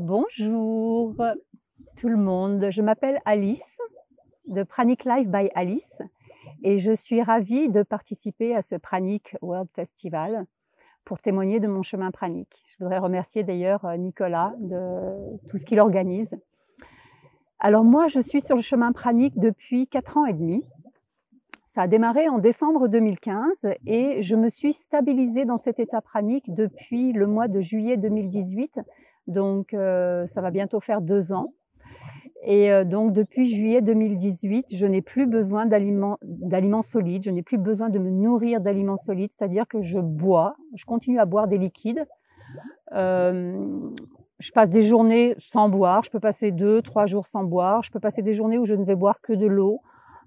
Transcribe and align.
Bonjour 0.00 1.12
tout 1.96 2.08
le 2.08 2.16
monde, 2.16 2.68
je 2.70 2.82
m'appelle 2.82 3.18
Alice 3.24 3.80
de 4.46 4.62
Pranic 4.62 5.04
Life 5.04 5.26
by 5.26 5.50
Alice 5.56 6.00
et 6.62 6.78
je 6.78 6.92
suis 6.92 7.20
ravie 7.20 7.68
de 7.68 7.82
participer 7.82 8.54
à 8.54 8.62
ce 8.62 8.76
Pranic 8.76 9.34
World 9.42 9.68
Festival 9.74 10.46
pour 11.04 11.18
témoigner 11.18 11.58
de 11.58 11.66
mon 11.66 11.82
chemin 11.82 12.12
pranique. 12.12 12.64
Je 12.68 12.76
voudrais 12.78 13.00
remercier 13.00 13.42
d'ailleurs 13.42 13.86
euh, 13.86 13.96
Nicolas 13.96 14.54
de 14.60 15.36
tout 15.48 15.56
ce 15.56 15.66
qu'il 15.66 15.80
organise. 15.80 16.38
Alors 17.58 17.82
moi, 17.82 18.06
je 18.06 18.20
suis 18.20 18.40
sur 18.40 18.54
le 18.54 18.62
chemin 18.62 18.92
pranique 18.92 19.36
depuis 19.36 19.88
4 19.88 20.16
ans 20.16 20.26
et 20.26 20.32
demi. 20.32 20.64
Ça 21.64 21.82
a 21.82 21.88
démarré 21.88 22.28
en 22.28 22.38
décembre 22.38 22.86
2015 22.86 23.66
et 23.84 24.22
je 24.22 24.36
me 24.36 24.48
suis 24.48 24.74
stabilisée 24.74 25.44
dans 25.44 25.58
cet 25.58 25.80
état 25.80 26.00
pranique 26.00 26.54
depuis 26.54 27.12
le 27.12 27.26
mois 27.26 27.48
de 27.48 27.60
juillet 27.60 27.96
2018. 27.96 28.78
Donc 29.28 29.74
euh, 29.74 30.26
ça 30.26 30.40
va 30.40 30.50
bientôt 30.50 30.80
faire 30.80 31.00
deux 31.00 31.32
ans. 31.32 31.52
Et 32.42 32.72
euh, 32.72 32.84
donc, 32.84 33.12
depuis 33.12 33.46
juillet 33.46 33.82
2018, 33.82 34.66
je 34.70 34.86
n'ai 34.86 35.02
plus 35.02 35.26
besoin 35.26 35.66
d'aliments 35.66 36.82
solides, 36.82 37.24
je 37.24 37.30
n'ai 37.30 37.42
plus 37.42 37.58
besoin 37.58 37.90
de 37.90 37.98
me 37.98 38.10
nourrir 38.10 38.60
d'aliments 38.60 38.96
solides, 38.96 39.30
c'est-à-dire 39.36 39.66
que 39.68 39.82
je 39.82 39.98
bois, 39.98 40.56
je 40.74 40.84
continue 40.84 41.18
à 41.18 41.26
boire 41.26 41.48
des 41.48 41.58
liquides. 41.58 42.06
Euh, 42.92 43.60
je 44.38 44.52
passe 44.52 44.70
des 44.70 44.82
journées 44.82 45.34
sans 45.38 45.68
boire, 45.68 46.04
je 46.04 46.10
peux 46.10 46.20
passer 46.20 46.52
deux, 46.52 46.80
trois 46.80 47.06
jours 47.06 47.26
sans 47.26 47.42
boire, 47.42 47.82
je 47.82 47.90
peux 47.90 48.00
passer 48.00 48.22
des 48.22 48.32
journées 48.32 48.56
où 48.56 48.64
je 48.64 48.74
ne 48.74 48.84
vais 48.84 48.94
boire 48.94 49.20
que 49.20 49.32
de 49.32 49.46
l'eau, 49.46 49.82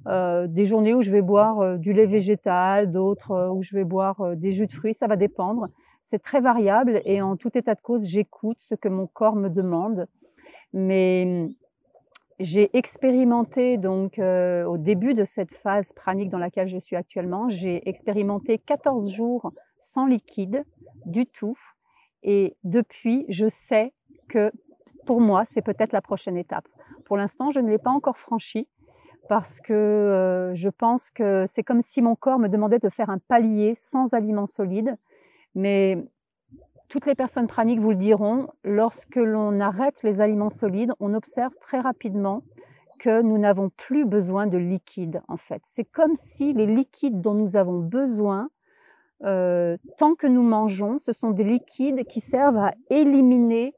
des 0.06 0.66
journées 0.66 0.94
où 0.94 1.02
je 1.02 1.12
vais 1.12 1.22
boire 1.22 1.78
du 1.80 1.94
lait 1.94 2.08
végétal, 2.08 2.92
d'autres 2.92 3.52
où 3.54 3.64
je 3.64 3.74
vais 3.74 3.86
boire 3.86 4.36
des 4.36 4.52
jus 4.52 4.68
de 4.68 4.72
fruits, 4.74 4.94
ça 4.94 5.08
va 5.08 5.16
dépendre. 5.16 5.70
C'est 6.12 6.20
très 6.20 6.42
variable 6.42 7.02
et 7.06 7.22
en 7.22 7.38
tout 7.38 7.58
état 7.58 7.74
de 7.74 7.80
cause, 7.80 8.06
j'écoute 8.06 8.58
ce 8.60 8.76
que 8.76 8.90
mon 8.90 9.08
corps 9.08 9.38
me 9.38 9.48
demande. 9.48 10.10
Mais 10.74 11.48
j'ai 12.38 12.70
expérimenté 12.76 13.78
donc 13.78 14.20
euh, 14.20 14.66
au 14.66 14.78
début 14.78 15.14
de 15.14 15.24
cette 15.24 15.54
phase 15.54 15.94
pranique 15.94 16.30
dans 16.30 16.38
laquelle 16.38 16.68
je 16.68 16.78
suis 16.80 16.98
actuellement, 16.98 17.48
j'ai 17.48 17.88
expérimenté 17.88 18.58
14 18.58 19.10
jours 19.10 19.54
sans 19.80 20.06
liquide 20.06 20.66
du 21.06 21.26
tout. 21.28 21.58
Et 22.24 22.58
depuis, 22.66 23.24
je 23.30 23.48
sais 23.48 23.94
que 24.28 24.52
pour 25.06 25.22
moi, 25.22 25.46
c'est 25.46 25.62
peut-être 25.62 25.94
la 25.94 26.02
prochaine 26.02 26.36
étape. 26.36 26.68
Pour 27.06 27.16
l'instant, 27.16 27.52
je 27.52 27.62
ne 27.62 27.70
l'ai 27.70 27.78
pas 27.78 27.92
encore 27.92 28.18
franchie 28.18 28.68
parce 29.30 29.62
que 29.62 29.72
euh, 29.72 30.54
je 30.56 30.68
pense 30.68 31.10
que 31.10 31.46
c'est 31.48 31.64
comme 31.64 31.82
si 31.82 32.02
mon 32.02 32.18
corps 32.18 32.38
me 32.38 32.50
demandait 32.50 32.80
de 32.80 32.90
faire 32.90 33.10
un 33.10 33.18
palier 33.18 33.76
sans 33.76 34.14
aliments 34.14 34.46
solides. 34.46 34.98
Mais 35.56 35.98
toutes 36.90 37.06
les 37.06 37.16
personnes 37.16 37.48
praniques 37.48 37.80
vous 37.80 37.92
le 37.92 37.96
diront, 37.96 38.48
lorsque 38.64 39.16
l'on 39.16 39.60
arrête 39.60 40.04
les 40.04 40.22
aliments 40.22 40.50
solides, 40.50 40.92
on 41.00 41.14
observe 41.14 41.54
très 41.62 41.80
rapidement 41.80 42.44
que 43.00 43.22
nous 43.22 43.38
n'avons 43.38 43.70
plus 43.70 44.06
besoin 44.06 44.46
de 44.46 44.58
liquide 44.58 45.22
en 45.28 45.38
fait. 45.38 45.62
C'est 45.66 45.86
comme 45.86 46.16
si 46.16 46.54
les 46.54 46.68
liquides 46.68 47.22
dont 47.22 47.34
nous 47.34 47.56
avons 47.56 47.80
besoin, 47.80 48.50
euh, 49.24 49.78
tant 49.98 50.16
que 50.16 50.28
nous 50.28 50.44
mangeons, 50.44 51.00
ce 51.00 51.14
sont 51.14 51.32
des 51.32 51.44
liquides 51.44 52.06
qui 52.06 52.20
servent 52.20 52.58
à 52.58 52.74
éliminer 52.90 53.74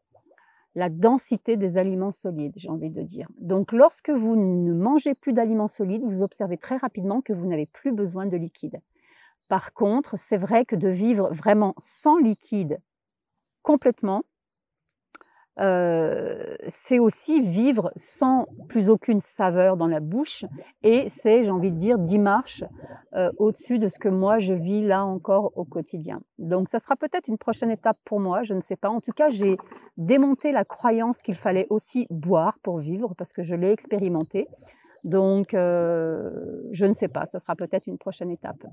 la 0.75 0.89
densité 0.89 1.55
des 1.55 1.77
aliments 1.77 2.11
solides, 2.11 2.53
j'ai 2.55 2.69
envie 2.69 2.89
de 2.89 3.01
dire. 3.01 3.27
Donc 3.39 3.71
lorsque 3.71 4.09
vous 4.09 4.35
ne 4.35 4.73
mangez 4.73 5.13
plus 5.13 5.33
d'aliments 5.33 5.67
solides, 5.67 6.03
vous 6.03 6.23
observez 6.23 6.57
très 6.57 6.77
rapidement 6.77 7.21
que 7.21 7.31
vous 7.31 7.47
n'avez 7.47 7.67
plus 7.67 7.91
besoin 7.91 8.25
de 8.25 8.37
liquide. 8.37 8.81
Par 9.53 9.71
contre, 9.73 10.17
c'est 10.17 10.37
vrai 10.37 10.65
que 10.65 10.75
de 10.75 10.89
vivre 10.89 11.31
vraiment 11.31 11.75
sans 11.77 12.17
liquide 12.17 12.79
complètement, 13.61 14.23
euh, 15.59 16.55
c'est 16.69 16.97
aussi 16.97 17.39
vivre 17.39 17.93
sans 17.95 18.47
plus 18.67 18.89
aucune 18.89 19.19
saveur 19.19 19.77
dans 19.77 19.85
la 19.85 19.99
bouche 19.99 20.43
et 20.81 21.07
c'est, 21.09 21.43
j'ai 21.43 21.51
envie 21.51 21.69
de 21.69 21.77
dire, 21.77 21.99
dix 21.99 22.17
marches 22.17 22.63
euh, 23.13 23.31
au-dessus 23.37 23.77
de 23.77 23.89
ce 23.89 23.99
que 23.99 24.09
moi 24.09 24.39
je 24.39 24.55
vis 24.55 24.83
là 24.83 25.05
encore 25.05 25.55
au 25.55 25.65
quotidien. 25.65 26.19
Donc 26.39 26.67
ça 26.67 26.79
sera 26.79 26.95
peut-être 26.95 27.27
une 27.27 27.37
prochaine 27.37 27.69
étape 27.69 27.99
pour 28.05 28.19
moi, 28.19 28.41
je 28.41 28.55
ne 28.55 28.61
sais 28.61 28.75
pas. 28.75 28.89
En 28.89 29.01
tout 29.01 29.13
cas, 29.13 29.29
j'ai 29.29 29.57
démonté 29.97 30.51
la 30.51 30.65
croyance 30.65 31.21
qu'il 31.21 31.35
fallait 31.35 31.67
aussi 31.69 32.07
boire 32.09 32.57
pour 32.63 32.79
vivre 32.79 33.13
parce 33.15 33.31
que 33.31 33.43
je 33.43 33.53
l'ai 33.53 33.69
expérimenté. 33.69 34.47
Donc 35.03 35.53
euh, 35.53 36.31
je 36.71 36.87
ne 36.87 36.93
sais 36.93 37.07
pas, 37.07 37.27
ça 37.27 37.39
sera 37.39 37.55
peut-être 37.55 37.85
une 37.85 37.99
prochaine 37.99 38.31
étape. 38.31 38.65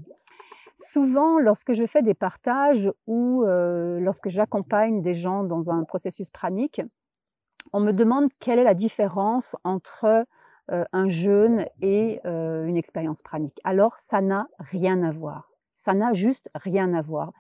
Souvent, 0.81 1.39
lorsque 1.39 1.75
je 1.75 1.87
fais 1.87 2.03
des 2.03 2.15
partages 2.15 2.91
ou 3.07 3.45
euh, 3.45 4.01
lorsque 4.01 4.29
j'accompagne 4.29 5.03
des 5.03 5.15
gens 5.15 5.45
dans 5.45 5.71
un 5.71 5.85
processus 5.85 6.31
pranique, 6.31 6.81
on 7.73 7.81
me 7.81 7.93
demande 7.93 8.29
quelle 8.41 8.59
est 8.59 8.65
la 8.65 8.75
différence 8.75 9.57
entre 9.63 10.25
euh, 10.71 10.85
un 10.93 11.09
jeûne 11.09 11.67
et 11.83 12.21
euh, 12.25 12.65
une 12.65 12.79
expérience 12.79 13.21
pranique. 13.21 13.61
Alors, 13.63 13.99
ça 13.99 14.23
n'a 14.23 14.49
rien 14.59 15.03
à 15.03 15.13
voir. 15.13 15.51
Ça 15.77 15.93
n'a 15.93 16.15
juste 16.15 16.49
rien 16.55 16.95
à 16.95 17.03
voir. 17.03 17.33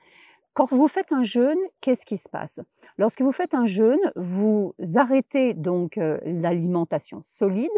Quand 0.52 0.66
vous 0.70 0.88
faites 0.88 1.12
un 1.12 1.22
jeûne, 1.22 1.58
qu'est-ce 1.80 2.04
qui 2.04 2.18
se 2.18 2.28
passe? 2.28 2.60
Lorsque 2.98 3.22
vous 3.22 3.32
faites 3.32 3.54
un 3.54 3.66
jeûne, 3.66 4.12
vous 4.16 4.74
arrêtez 4.96 5.54
donc 5.54 5.96
l'alimentation 5.96 7.22
solide, 7.24 7.70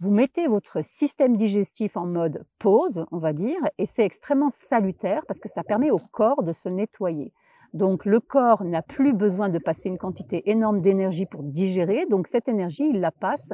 vous 0.00 0.10
mettez 0.10 0.46
votre 0.46 0.82
système 0.82 1.36
digestif 1.36 1.96
en 1.96 2.06
mode 2.06 2.44
pause, 2.58 3.04
on 3.12 3.18
va 3.18 3.32
dire, 3.34 3.60
et 3.78 3.84
c'est 3.86 4.04
extrêmement 4.04 4.50
salutaire 4.50 5.24
parce 5.26 5.40
que 5.40 5.48
ça 5.48 5.62
permet 5.62 5.90
au 5.90 5.98
corps 6.10 6.42
de 6.42 6.52
se 6.52 6.68
nettoyer. 6.70 7.32
Donc 7.74 8.06
le 8.06 8.18
corps 8.18 8.64
n'a 8.64 8.82
plus 8.82 9.12
besoin 9.12 9.48
de 9.48 9.58
passer 9.58 9.90
une 9.90 9.98
quantité 9.98 10.50
énorme 10.50 10.80
d'énergie 10.80 11.26
pour 11.26 11.42
digérer, 11.42 12.06
donc 12.06 12.26
cette 12.26 12.48
énergie, 12.48 12.88
il 12.88 13.00
la 13.00 13.10
passe 13.12 13.52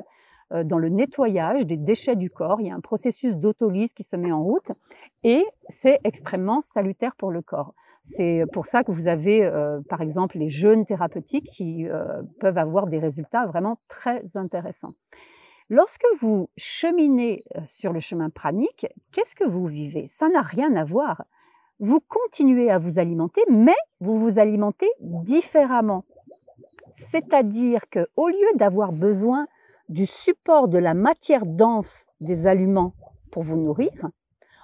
euh, 0.52 0.62
dans 0.62 0.78
le 0.78 0.88
nettoyage 0.88 1.66
des 1.66 1.76
déchets 1.76 2.14
du 2.14 2.30
corps. 2.30 2.60
Il 2.60 2.68
y 2.68 2.70
a 2.70 2.74
un 2.74 2.80
processus 2.80 3.38
d'autolyse 3.38 3.92
qui 3.92 4.04
se 4.04 4.14
met 4.14 4.30
en 4.30 4.42
route 4.44 4.70
et 5.24 5.44
c'est 5.68 5.98
extrêmement 6.04 6.62
salutaire 6.62 7.16
pour 7.16 7.32
le 7.32 7.42
corps. 7.42 7.74
C'est 8.04 8.44
pour 8.52 8.66
ça 8.66 8.84
que 8.84 8.92
vous 8.92 9.08
avez, 9.08 9.44
euh, 9.44 9.80
par 9.88 10.00
exemple, 10.00 10.38
les 10.38 10.48
jeûnes 10.48 10.84
thérapeutiques 10.84 11.48
qui 11.48 11.88
euh, 11.88 12.22
peuvent 12.38 12.58
avoir 12.58 12.86
des 12.86 13.00
résultats 13.00 13.46
vraiment 13.46 13.80
très 13.88 14.36
intéressants. 14.36 14.92
Lorsque 15.68 16.06
vous 16.20 16.48
cheminez 16.56 17.44
sur 17.64 17.92
le 17.92 17.98
chemin 17.98 18.30
pranique, 18.30 18.86
qu'est-ce 19.12 19.34
que 19.34 19.44
vous 19.44 19.66
vivez? 19.66 20.06
Ça 20.06 20.28
n'a 20.28 20.42
rien 20.42 20.74
à 20.76 20.84
voir. 20.84 21.24
Vous 21.80 22.00
continuez 22.00 22.70
à 22.70 22.78
vous 22.78 23.00
alimenter, 23.00 23.42
mais 23.50 23.74
vous 24.00 24.16
vous 24.16 24.38
alimentez 24.38 24.88
différemment. 25.00 26.04
C'est-à-dire 26.96 27.80
qu'au 27.90 28.28
lieu 28.28 28.46
d'avoir 28.54 28.92
besoin 28.92 29.48
du 29.88 30.06
support 30.06 30.68
de 30.68 30.78
la 30.78 30.94
matière 30.94 31.44
dense 31.44 32.06
des 32.20 32.46
aliments 32.46 32.92
pour 33.32 33.42
vous 33.42 33.56
nourrir, 33.56 34.08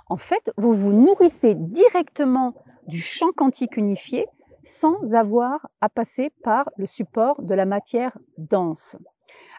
en 0.09 0.17
fait, 0.17 0.53
vous 0.57 0.73
vous 0.73 0.93
nourrissez 0.93 1.55
directement 1.55 2.55
du 2.87 3.01
champ 3.01 3.33
quantique 3.37 3.77
unifié 3.77 4.27
sans 4.65 5.15
avoir 5.15 5.69
à 5.81 5.89
passer 5.89 6.31
par 6.45 6.71
le 6.77 6.87
support 6.87 7.43
de 7.43 7.55
la 7.55 7.65
matière 7.67 8.17
dense. 8.39 8.97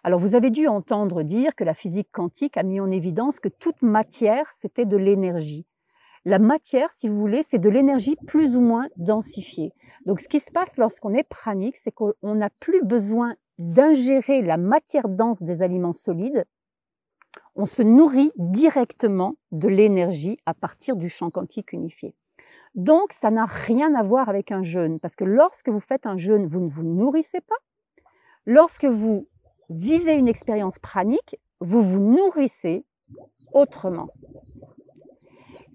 Alors 0.03 0.19
vous 0.19 0.35
avez 0.35 0.49
dû 0.49 0.67
entendre 0.67 1.23
dire 1.23 1.55
que 1.55 1.63
la 1.63 1.73
physique 1.73 2.09
quantique 2.11 2.57
a 2.57 2.63
mis 2.63 2.79
en 2.79 2.91
évidence 2.91 3.39
que 3.39 3.49
toute 3.49 3.81
matière, 3.81 4.51
c'était 4.53 4.85
de 4.85 4.97
l'énergie. 4.97 5.65
La 6.25 6.39
matière, 6.39 6.91
si 6.91 7.09
vous 7.09 7.17
voulez, 7.17 7.43
c'est 7.43 7.59
de 7.59 7.69
l'énergie 7.69 8.15
plus 8.27 8.55
ou 8.55 8.61
moins 8.61 8.87
densifiée. 8.95 9.73
Donc 10.05 10.21
ce 10.21 10.29
qui 10.29 10.39
se 10.39 10.51
passe 10.51 10.77
lorsqu'on 10.77 11.13
est 11.13 11.27
pranique, 11.27 11.75
c'est 11.77 11.91
qu'on 11.91 12.13
n'a 12.23 12.49
plus 12.61 12.83
besoin 12.83 13.35
d'ingérer 13.57 14.41
la 14.41 14.57
matière 14.57 15.09
dense 15.09 15.43
des 15.43 15.61
aliments 15.61 15.93
solides. 15.93 16.45
On 17.55 17.65
se 17.65 17.81
nourrit 17.81 18.31
directement 18.37 19.35
de 19.51 19.67
l'énergie 19.67 20.37
à 20.45 20.53
partir 20.53 20.95
du 20.95 21.09
champ 21.09 21.29
quantique 21.29 21.73
unifié. 21.73 22.15
Donc 22.73 23.13
ça 23.13 23.29
n'a 23.29 23.45
rien 23.45 23.93
à 23.93 24.01
voir 24.01 24.29
avec 24.29 24.51
un 24.51 24.63
jeûne, 24.63 24.99
parce 24.99 25.15
que 25.15 25.23
lorsque 25.23 25.69
vous 25.69 25.79
faites 25.79 26.05
un 26.05 26.17
jeûne, 26.17 26.47
vous 26.47 26.61
ne 26.61 26.69
vous 26.69 26.83
nourrissez 26.83 27.41
pas. 27.41 27.55
Lorsque 28.45 28.85
vous 28.85 29.27
vivez 29.79 30.15
une 30.15 30.27
expérience 30.27 30.79
pranique, 30.79 31.37
vous 31.59 31.81
vous 31.81 31.99
nourrissez 31.99 32.85
autrement. 33.53 34.07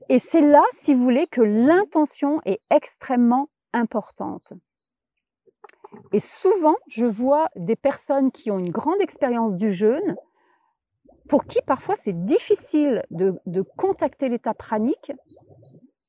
Et 0.09 0.19
c'est 0.19 0.41
là, 0.41 0.62
si 0.73 0.95
vous 0.95 1.03
voulez, 1.03 1.27
que 1.27 1.43
l'intention 1.43 2.41
est 2.45 2.61
extrêmement 2.71 3.49
importante. 3.73 4.55
Et 6.12 6.21
souvent, 6.21 6.77
je 6.89 7.05
vois 7.05 7.49
des 7.56 7.77
personnes 7.77 8.31
qui 8.31 8.50
ont 8.50 8.59
une 8.59 8.71
grande 8.71 9.00
expérience 9.00 9.55
du 9.55 9.73
jeûne, 9.73 10.17
pour 11.29 11.44
qui 11.44 11.61
parfois 11.67 11.94
c'est 11.97 12.25
difficile 12.25 13.03
de, 13.11 13.62
contacter 13.77 14.29
l'état 14.29 14.55
pranique, 14.55 15.12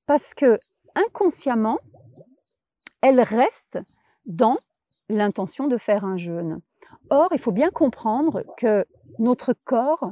parce 0.05 0.33
que 0.33 0.59
inconsciemment, 0.95 1.77
elles 3.01 3.21
restent 3.21 3.79
dans 4.25 4.57
l'intention 5.09 5.67
de 5.67 5.77
faire 5.77 6.05
un 6.05 6.17
jeûne. 6.17 6.61
Or, 7.09 7.29
il 7.31 7.39
faut 7.39 7.51
bien 7.51 7.69
comprendre 7.69 8.43
que 8.57 8.85
notre 9.17 9.53
corps, 9.65 10.11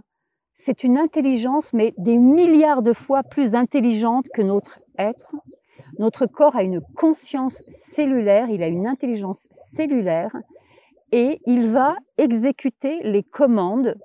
c'est 0.56 0.84
une 0.84 0.98
intelligence, 0.98 1.74
mais 1.74 1.94
des 1.98 2.18
milliards 2.18 2.82
de 2.82 2.94
fois 2.94 3.24
plus 3.24 3.56
intelligente 3.56 4.26
que 4.34 4.42
notre 4.42 4.80
être. 4.98 5.36
Notre 6.00 6.26
corps 6.26 6.56
a 6.56 6.64
une 6.64 6.82
conscience 6.96 7.64
cellulaire, 7.70 8.50
il 8.50 8.64
a 8.64 8.68
une 8.68 8.88
intelligence 8.88 9.48
cellulaire 9.52 10.36
et 11.12 11.40
il 11.46 11.70
va 11.70 11.96
exécuter 12.18 13.02
les 13.04 13.24
commandes 13.24 13.96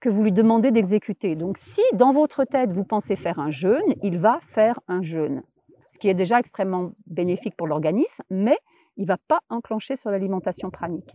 que 0.00 0.08
vous 0.08 0.22
lui 0.22 0.32
demandez 0.32 0.70
d'exécuter. 0.70 1.34
Donc 1.34 1.58
si 1.58 1.82
dans 1.94 2.12
votre 2.12 2.44
tête 2.44 2.72
vous 2.72 2.84
pensez 2.84 3.16
faire 3.16 3.38
un 3.38 3.50
jeûne, 3.50 3.94
il 4.02 4.18
va 4.18 4.40
faire 4.48 4.78
un 4.86 5.02
jeûne, 5.02 5.42
ce 5.90 5.98
qui 5.98 6.08
est 6.08 6.14
déjà 6.14 6.38
extrêmement 6.38 6.92
bénéfique 7.06 7.56
pour 7.56 7.66
l'organisme, 7.66 8.22
mais 8.30 8.58
il 8.96 9.02
ne 9.02 9.08
va 9.08 9.16
pas 9.16 9.40
enclencher 9.48 9.96
sur 9.96 10.10
l'alimentation 10.10 10.70
pranique. 10.70 11.12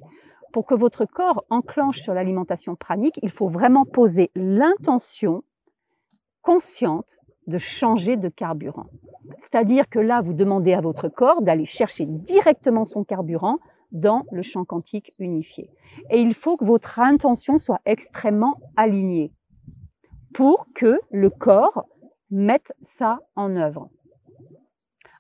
Pour 0.53 0.67
que 0.67 0.75
votre 0.75 1.05
corps 1.05 1.43
enclenche 1.49 1.99
sur 1.99 2.13
l'alimentation 2.13 2.75
pranique, 2.75 3.19
il 3.23 3.31
faut 3.31 3.47
vraiment 3.47 3.85
poser 3.85 4.29
l'intention 4.35 5.43
consciente 6.43 7.17
de 7.47 7.57
changer 7.57 8.17
de 8.17 8.29
carburant. 8.29 8.85
C'est-à-dire 9.39 9.89
que 9.89 9.97
là, 9.97 10.21
vous 10.21 10.33
demandez 10.33 10.73
à 10.73 10.79
votre 10.79 11.09
corps 11.09 11.41
d'aller 11.41 11.65
chercher 11.65 12.05
directement 12.05 12.85
son 12.85 13.03
carburant 13.03 13.57
dans 13.91 14.25
le 14.31 14.43
champ 14.43 14.63
quantique 14.63 15.13
unifié. 15.17 15.71
Et 16.11 16.19
il 16.19 16.35
faut 16.35 16.55
que 16.55 16.65
votre 16.65 16.99
intention 16.99 17.57
soit 17.57 17.81
extrêmement 17.85 18.59
alignée 18.75 19.31
pour 20.35 20.67
que 20.75 20.99
le 21.09 21.31
corps 21.31 21.87
mette 22.29 22.73
ça 22.83 23.19
en 23.35 23.55
œuvre. 23.55 23.89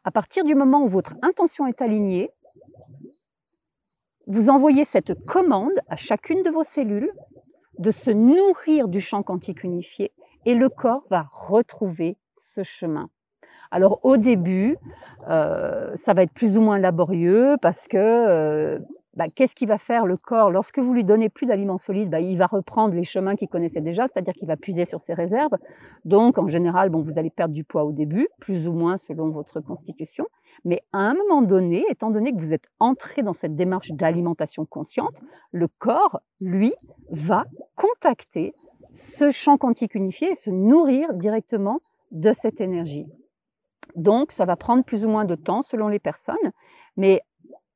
À 0.03 0.11
partir 0.11 0.43
du 0.43 0.53
moment 0.53 0.83
où 0.83 0.87
votre 0.87 1.15
intention 1.23 1.65
est 1.65 1.81
alignée, 1.81 2.29
vous 4.27 4.49
envoyez 4.49 4.83
cette 4.83 5.25
commande 5.25 5.73
à 5.89 5.95
chacune 5.95 6.43
de 6.43 6.49
vos 6.49 6.63
cellules 6.63 7.11
de 7.79 7.91
se 7.91 8.11
nourrir 8.11 8.87
du 8.87 9.01
champ 9.01 9.23
quantique 9.23 9.63
unifié 9.63 10.11
et 10.45 10.53
le 10.53 10.69
corps 10.69 11.03
va 11.09 11.27
retrouver 11.31 12.17
ce 12.37 12.63
chemin. 12.63 13.09
Alors 13.71 13.99
au 14.03 14.17
début, 14.17 14.77
euh, 15.27 15.95
ça 15.95 16.13
va 16.13 16.23
être 16.23 16.33
plus 16.33 16.57
ou 16.57 16.61
moins 16.61 16.77
laborieux 16.77 17.57
parce 17.61 17.87
que 17.87 17.97
euh, 17.97 18.79
bah, 19.15 19.25
qu'est-ce 19.29 19.53
qu'il 19.55 19.67
va 19.67 19.77
faire 19.77 20.05
le 20.05 20.17
corps? 20.17 20.49
Lorsque 20.49 20.79
vous 20.79 20.93
lui 20.93 21.03
donnez 21.03 21.29
plus 21.29 21.45
d'aliments 21.45 21.77
solides, 21.77 22.09
bah, 22.09 22.19
il 22.19 22.37
va 22.37 22.47
reprendre 22.47 22.95
les 22.95 23.03
chemins 23.03 23.35
qu'il 23.35 23.47
connaissait 23.47 23.81
déjà, 23.81 24.07
c'est-à-dire 24.07 24.33
qu'il 24.33 24.47
va 24.47 24.57
puiser 24.57 24.85
sur 24.85 25.01
ses 25.01 25.13
réserves. 25.13 25.55
Donc 26.03 26.37
en 26.37 26.47
général, 26.47 26.89
bon, 26.89 27.01
vous 27.01 27.19
allez 27.19 27.29
perdre 27.29 27.53
du 27.53 27.63
poids 27.63 27.83
au 27.83 27.91
début, 27.91 28.27
plus 28.39 28.67
ou 28.67 28.73
moins 28.73 28.97
selon 28.97 29.29
votre 29.29 29.59
constitution. 29.59 30.25
Mais 30.65 30.81
à 30.93 30.99
un 30.99 31.13
moment 31.13 31.41
donné, 31.41 31.85
étant 31.89 32.09
donné 32.09 32.33
que 32.33 32.39
vous 32.39 32.53
êtes 32.53 32.67
entré 32.79 33.21
dans 33.21 33.33
cette 33.33 33.55
démarche 33.55 33.91
d'alimentation 33.91 34.65
consciente, 34.65 35.21
le 35.51 35.67
corps, 35.67 36.21
lui, 36.41 36.73
va 37.09 37.45
contacter 37.75 38.53
ce 38.93 39.31
champ 39.31 39.57
quantique 39.57 39.95
unifié 39.95 40.31
et 40.31 40.35
se 40.35 40.49
nourrir 40.49 41.13
directement 41.13 41.81
de 42.11 42.31
cette 42.33 42.61
énergie. 42.61 43.07
Donc, 43.95 44.31
ça 44.31 44.45
va 44.45 44.55
prendre 44.55 44.83
plus 44.83 45.05
ou 45.05 45.09
moins 45.09 45.25
de 45.25 45.35
temps 45.35 45.61
selon 45.61 45.87
les 45.87 45.99
personnes, 45.99 46.35
mais 46.97 47.21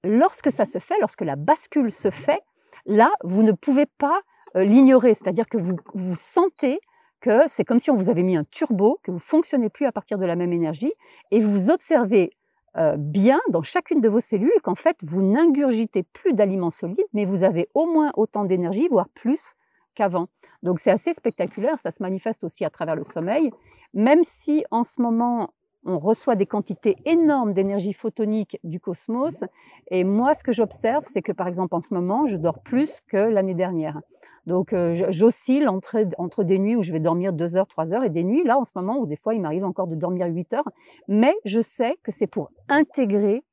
lorsque 0.04 0.52
ça 0.52 0.66
se 0.66 0.80
fait, 0.80 0.96
lorsque 1.00 1.22
la 1.22 1.36
bascule 1.36 1.92
se 1.92 2.10
fait, 2.10 2.42
là, 2.86 3.12
vous 3.24 3.44
ne 3.44 3.52
pouvez 3.52 3.86
pas 3.86 4.22
euh, 4.56 4.64
l'ignorer, 4.64 5.14
c'est-à-dire 5.14 5.48
que 5.48 5.58
vous, 5.58 5.76
vous 5.94 6.16
sentez 6.16 6.80
que 7.20 7.42
c'est 7.48 7.66
comme 7.66 7.80
si 7.80 7.90
on 7.90 7.96
vous 7.96 8.10
avait 8.10 8.24
mis 8.24 8.38
un 8.38 8.44
turbo, 8.46 9.00
que 9.04 9.12
vous 9.12 9.18
ne 9.18 9.22
fonctionnez 9.22 9.70
plus 9.70 9.86
à 9.86 9.92
partir 9.92 10.18
de 10.18 10.26
la 10.26 10.36
même 10.36 10.54
énergie, 10.54 10.94
et 11.32 11.42
vous 11.42 11.70
observez 11.70 12.32
euh, 12.78 12.96
bien 12.98 13.40
dans 13.50 13.64
chacune 13.64 14.02
de 14.02 14.10
vos 14.10 14.20
cellules 14.20 14.52
qu'en 14.64 14.76
fait, 14.76 14.98
vous 15.02 15.22
n'ingurgitez 15.22 16.04
plus 16.04 16.34
d'aliments 16.34 16.70
solides, 16.70 17.08
mais 17.14 17.26
vous 17.26 17.44
avez 17.44 17.70
au 17.74 17.88
moins 17.88 18.12
autant 18.16 18.46
d'énergie, 18.46 18.88
voire 18.88 19.10
plus 19.10 19.56
qu'avant. 19.96 20.28
Donc 20.64 20.80
c'est 20.80 20.92
assez 20.92 21.14
spectaculaire, 21.14 21.80
ça 21.80 21.92
se 21.92 22.02
manifeste 22.02 22.44
aussi 22.44 22.66
à 22.66 22.70
travers 22.70 22.96
le 22.96 23.04
sommeil, 23.04 23.52
même 23.94 24.24
si 24.24 24.64
en 24.70 24.84
ce 24.84 25.02
moment 25.02 25.54
on 25.88 26.00
reçoit 26.00 26.36
des 26.36 26.46
quantités 26.46 26.98
énormes 27.06 27.54
d'énergie 27.54 27.94
photonique 27.94 28.60
du 28.64 28.80
cosmos. 28.80 29.44
Et 29.90 30.04
moi, 30.04 30.36
ce 30.36 30.44
que 30.44 30.52
j'observe, 30.52 31.06
c'est 31.08 31.22
que 31.22 31.32
par 31.32 31.48
exemple 31.48 31.74
en 31.74 31.80
ce 31.80 31.94
moment, 31.94 32.28
je 32.28 32.36
dors 32.38 32.60
plus 32.60 33.02
que 33.08 33.18
l'année 33.18 33.54
dernière. 33.54 34.02
Donc 34.46 34.74
euh, 34.74 35.08
j'oscille 35.10 35.68
entre, 35.68 36.06
entre 36.18 36.44
des 36.44 36.60
nuits 36.60 36.76
où 36.76 36.84
je 36.84 36.92
vais 36.92 37.00
dormir 37.00 37.34
2 37.34 37.56
heures, 37.56 37.68
3 37.68 37.94
heures 37.94 38.04
et 38.04 38.10
des 38.10 38.24
nuits 38.24 38.44
là 38.46 38.58
en 38.58 38.66
ce 38.66 38.72
moment 38.76 38.98
où 38.98 39.06
des 39.06 39.18
fois 39.18 39.34
il 39.34 39.42
m'arrive 39.42 39.66
encore 39.66 39.88
de 39.88 39.96
dormir 39.96 40.28
8 40.28 40.54
heures. 40.54 40.70
Mais 41.08 41.34
je 41.46 41.62
sais 41.62 41.98
que 42.04 42.12
c'est 42.12 42.28
pour 42.28 42.52
intégrer 42.70 43.44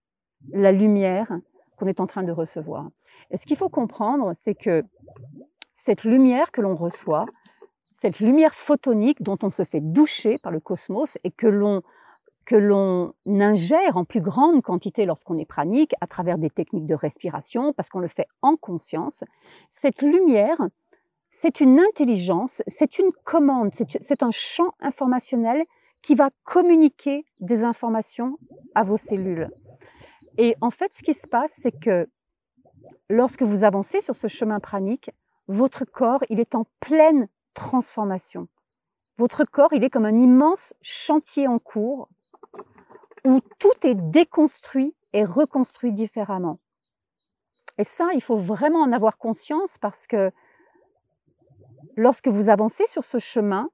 la 0.52 0.72
lumière 0.72 1.32
qu'on 1.76 1.86
est 1.86 2.00
en 2.00 2.06
train 2.06 2.22
de 2.22 2.32
recevoir. 2.32 2.88
Et 3.30 3.38
ce 3.38 3.46
qu'il 3.46 3.56
faut 3.56 3.68
comprendre, 3.68 4.32
c'est 4.34 4.54
que 4.54 4.84
cette 5.72 6.04
lumière 6.04 6.52
que 6.52 6.60
l'on 6.60 6.74
reçoit, 6.74 7.26
cette 8.00 8.20
lumière 8.20 8.54
photonique 8.54 9.22
dont 9.22 9.38
on 9.42 9.50
se 9.50 9.64
fait 9.64 9.80
doucher 9.80 10.38
par 10.38 10.52
le 10.52 10.60
cosmos 10.60 11.18
et 11.24 11.30
que 11.30 11.46
l'on 11.46 11.80
que 12.44 12.56
l'on 12.56 13.14
ingère 13.26 13.96
en 13.96 14.04
plus 14.04 14.20
grande 14.20 14.62
quantité 14.62 15.06
lorsqu'on 15.06 15.38
est 15.38 15.44
pranique 15.44 15.94
à 16.00 16.06
travers 16.06 16.38
des 16.38 16.50
techniques 16.50 16.86
de 16.86 16.94
respiration, 16.94 17.72
parce 17.72 17.88
qu'on 17.88 18.00
le 18.00 18.08
fait 18.08 18.26
en 18.42 18.56
conscience, 18.56 19.24
cette 19.70 20.02
lumière, 20.02 20.58
c'est 21.30 21.60
une 21.60 21.80
intelligence, 21.80 22.62
c'est 22.66 22.98
une 22.98 23.10
commande, 23.24 23.70
c'est 23.74 24.22
un 24.22 24.30
champ 24.30 24.72
informationnel 24.80 25.64
qui 26.02 26.14
va 26.14 26.28
communiquer 26.44 27.24
des 27.40 27.64
informations 27.64 28.38
à 28.74 28.84
vos 28.84 28.96
cellules. 28.98 29.48
Et 30.36 30.54
en 30.60 30.70
fait, 30.70 30.92
ce 30.94 31.02
qui 31.02 31.14
se 31.14 31.26
passe, 31.26 31.52
c'est 31.56 31.72
que 31.72 32.08
lorsque 33.08 33.42
vous 33.42 33.64
avancez 33.64 34.00
sur 34.00 34.16
ce 34.16 34.28
chemin 34.28 34.60
pranique, 34.60 35.10
votre 35.48 35.84
corps, 35.84 36.22
il 36.28 36.40
est 36.40 36.54
en 36.54 36.66
pleine 36.80 37.28
transformation. 37.54 38.48
Votre 39.16 39.44
corps, 39.44 39.72
il 39.72 39.84
est 39.84 39.90
comme 39.90 40.06
un 40.06 40.20
immense 40.20 40.74
chantier 40.82 41.46
en 41.46 41.58
cours 41.58 42.08
où 43.24 43.40
tout 43.58 43.86
est 43.86 43.94
déconstruit 43.94 44.94
et 45.12 45.24
reconstruit 45.24 45.92
différemment. 45.92 46.58
Et 47.78 47.84
ça, 47.84 48.08
il 48.14 48.22
faut 48.22 48.36
vraiment 48.36 48.80
en 48.80 48.92
avoir 48.92 49.18
conscience 49.18 49.78
parce 49.78 50.06
que 50.06 50.30
lorsque 51.96 52.28
vous 52.28 52.48
avancez 52.48 52.86
sur 52.86 53.04
ce 53.04 53.18
chemin, 53.18 53.70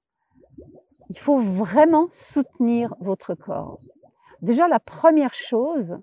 il 1.11 1.19
faut 1.19 1.38
vraiment 1.38 2.08
soutenir 2.11 2.94
votre 3.00 3.35
corps. 3.35 3.81
Déjà, 4.43 4.69
la 4.69 4.81
première 4.81 5.35
chose, 5.35 5.99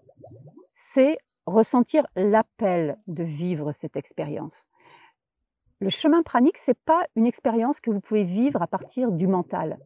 c'est 0.73 1.18
ressentir 1.45 2.06
l'appel 2.16 2.97
de 3.07 3.23
vivre 3.23 3.71
cette 3.71 3.95
expérience. 3.95 4.68
Le 5.80 5.89
chemin 5.89 6.23
pranique, 6.23 6.57
c'est 6.57 6.77
pas 6.77 7.06
une 7.16 7.25
expérience 7.25 7.80
que 7.80 7.89
vous 7.89 8.01
pouvez 8.01 8.23
vivre 8.23 8.61
à 8.61 8.68
partir 8.68 9.11
du 9.11 9.27
mental. 9.27 9.80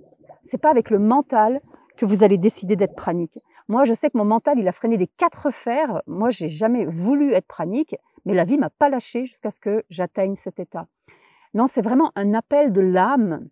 C'est 0.44 0.58
pas 0.58 0.70
avec 0.70 0.90
le 0.90 1.00
mental 1.00 1.62
que 1.98 2.06
vous 2.06 2.24
allez 2.24 2.38
décider 2.38 2.76
d'être 2.76 2.96
pranique. 2.96 3.40
Moi, 3.68 3.86
je 3.86 3.94
sais 3.94 4.10
que 4.10 4.18
mon 4.18 4.26
mental, 4.26 4.60
il 4.60 4.68
a 4.68 4.72
freiné 4.72 4.98
des 4.98 5.08
quatre 5.08 5.52
fers. 5.52 6.02
Moi, 6.08 6.30
j'ai 6.30 6.50
jamais 6.50 6.86
voulu 6.86 7.34
être 7.34 7.48
pranique, 7.48 7.96
mais 8.26 8.34
la 8.34 8.44
vie 8.44 8.58
m'a 8.58 8.70
pas 8.70 8.90
lâché 8.90 9.26
jusqu'à 9.26 9.52
ce 9.52 9.60
que 9.60 9.84
j'atteigne 9.90 10.36
cet 10.36 10.60
état. 10.60 10.88
Non, 11.54 11.68
c'est 11.68 11.82
vraiment 11.82 12.12
un 12.16 12.34
appel 12.34 12.72
de 12.72 12.82
l'âme. 12.82 13.46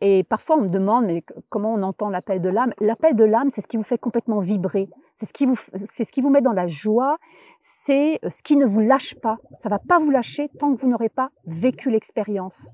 Et 0.00 0.24
parfois, 0.24 0.56
on 0.56 0.62
me 0.62 0.68
demande, 0.68 1.10
comment 1.48 1.72
on 1.72 1.82
entend 1.82 2.10
l'appel 2.10 2.40
de 2.40 2.48
l'âme? 2.48 2.74
L'appel 2.80 3.16
de 3.16 3.24
l'âme, 3.24 3.50
c'est 3.50 3.62
ce 3.62 3.66
qui 3.66 3.76
vous 3.76 3.82
fait 3.82 3.98
complètement 3.98 4.40
vibrer. 4.40 4.88
C'est 5.14 5.26
ce, 5.26 5.32
qui 5.32 5.46
vous, 5.46 5.56
c'est 5.84 6.04
ce 6.04 6.12
qui 6.12 6.20
vous 6.20 6.28
met 6.28 6.42
dans 6.42 6.52
la 6.52 6.66
joie. 6.66 7.16
C'est 7.60 8.18
ce 8.28 8.42
qui 8.42 8.56
ne 8.56 8.66
vous 8.66 8.80
lâche 8.80 9.14
pas. 9.14 9.38
Ça 9.58 9.70
va 9.70 9.78
pas 9.78 9.98
vous 9.98 10.10
lâcher 10.10 10.50
tant 10.58 10.74
que 10.74 10.80
vous 10.80 10.88
n'aurez 10.88 11.08
pas 11.08 11.30
vécu 11.46 11.90
l'expérience. 11.90 12.70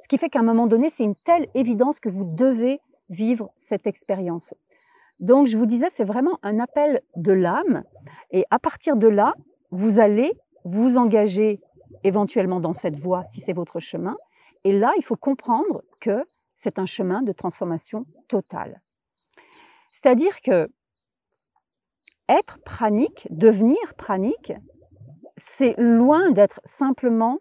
Ce 0.00 0.06
qui 0.08 0.16
fait 0.16 0.28
qu'à 0.28 0.38
un 0.38 0.44
moment 0.44 0.68
donné, 0.68 0.90
c'est 0.90 1.04
une 1.04 1.16
telle 1.16 1.48
évidence 1.54 1.98
que 1.98 2.08
vous 2.08 2.24
devez 2.24 2.80
vivre 3.08 3.50
cette 3.56 3.86
expérience. 3.88 4.54
Donc, 5.20 5.46
je 5.46 5.56
vous 5.56 5.66
disais, 5.66 5.88
c'est 5.90 6.04
vraiment 6.04 6.38
un 6.42 6.58
appel 6.58 7.02
de 7.14 7.32
l'âme. 7.32 7.84
Et 8.30 8.46
à 8.50 8.58
partir 8.58 8.96
de 8.96 9.06
là, 9.06 9.34
vous 9.70 10.00
allez 10.00 10.32
vous 10.64 10.96
engager 10.96 11.60
éventuellement 12.04 12.60
dans 12.60 12.72
cette 12.72 12.98
voie 12.98 13.24
si 13.26 13.40
c'est 13.40 13.52
votre 13.52 13.80
chemin. 13.80 14.16
Et 14.64 14.72
là, 14.72 14.92
il 14.96 15.04
faut 15.04 15.16
comprendre 15.16 15.82
que 16.00 16.24
c'est 16.54 16.78
un 16.78 16.86
chemin 16.86 17.22
de 17.22 17.32
transformation 17.32 18.06
totale. 18.28 18.80
C'est-à-dire 19.92 20.40
que 20.40 20.68
être 22.28 22.58
pranique, 22.64 23.26
devenir 23.30 23.94
pranique, 23.96 24.52
c'est 25.36 25.74
loin 25.78 26.30
d'être 26.30 26.60
simplement 26.64 27.38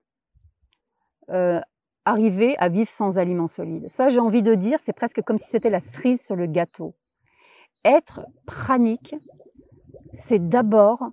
euh, 1.30 1.62
arriver 2.06 2.58
à 2.58 2.70
vivre 2.70 2.90
sans 2.90 3.18
aliments 3.18 3.48
solides. 3.48 3.88
Ça, 3.90 4.10
j'ai 4.10 4.20
envie 4.20 4.42
de 4.42 4.56
dire, 4.56 4.80
c'est 4.82 4.94
presque 4.94 5.22
comme 5.22 5.38
si 5.38 5.50
c'était 5.50 5.70
la 5.70 5.80
cerise 5.80 6.22
sur 6.26 6.36
le 6.36 6.48
gâteau 6.48 6.96
être 7.86 8.22
pranique, 8.46 9.16
c'est 10.14 10.50
d'abord 10.50 11.10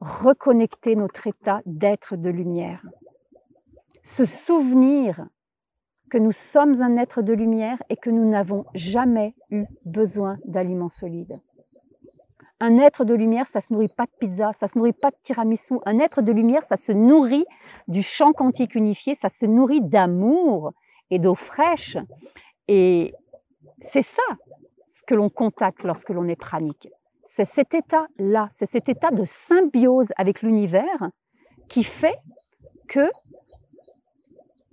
reconnecter 0.00 0.96
notre 0.96 1.26
état 1.26 1.60
d'être 1.66 2.16
de 2.16 2.30
lumière. 2.30 2.82
Se 4.02 4.24
souvenir 4.24 5.26
que 6.10 6.18
nous 6.18 6.32
sommes 6.32 6.82
un 6.82 6.96
être 6.96 7.22
de 7.22 7.32
lumière 7.32 7.82
et 7.88 7.96
que 7.96 8.10
nous 8.10 8.28
n'avons 8.28 8.64
jamais 8.74 9.34
eu 9.50 9.64
besoin 9.84 10.38
d'aliments 10.44 10.88
solides. 10.88 11.40
Un 12.60 12.78
être 12.78 13.04
de 13.04 13.12
lumière, 13.12 13.46
ça 13.46 13.60
se 13.60 13.72
nourrit 13.72 13.88
pas 13.88 14.04
de 14.04 14.12
pizza, 14.18 14.52
ça 14.54 14.66
se 14.66 14.78
nourrit 14.78 14.94
pas 14.94 15.10
de 15.10 15.16
tiramisu. 15.22 15.74
Un 15.84 15.98
être 15.98 16.22
de 16.22 16.32
lumière, 16.32 16.62
ça 16.62 16.76
se 16.76 16.92
nourrit 16.92 17.44
du 17.86 18.02
champ 18.02 18.32
quantique 18.32 18.74
unifié, 18.74 19.14
ça 19.14 19.28
se 19.28 19.44
nourrit 19.44 19.82
d'amour 19.82 20.72
et 21.10 21.18
d'eau 21.18 21.34
fraîche. 21.34 21.98
Et 22.68 23.14
c'est 23.82 24.02
ça 24.02 24.22
que 25.06 25.14
l'on 25.14 25.30
contacte 25.30 25.82
lorsque 25.82 26.10
l'on 26.10 26.28
est 26.28 26.36
pranique. 26.36 26.88
C'est 27.26 27.44
cet 27.44 27.74
état-là, 27.74 28.48
c'est 28.52 28.66
cet 28.66 28.88
état 28.88 29.10
de 29.10 29.24
symbiose 29.24 30.08
avec 30.16 30.42
l'univers 30.42 31.10
qui 31.68 31.84
fait 31.84 32.18
que 32.88 33.10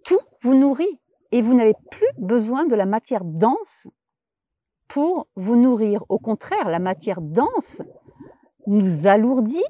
tout 0.04 0.20
vous 0.42 0.54
nourrit 0.54 1.00
et 1.32 1.42
vous 1.42 1.54
n'avez 1.54 1.76
plus 1.92 2.08
besoin 2.18 2.66
de 2.66 2.76
la 2.76 2.86
matière 2.86 3.24
dense 3.24 3.88
pour 4.88 5.28
vous 5.36 5.56
nourrir. 5.56 6.04
Au 6.10 6.20
contraire, 6.20 6.70
la 6.70 6.80
matière 6.80 7.22
dense 7.22 7.82
nous 8.68 9.08
alourdit, 9.08 9.66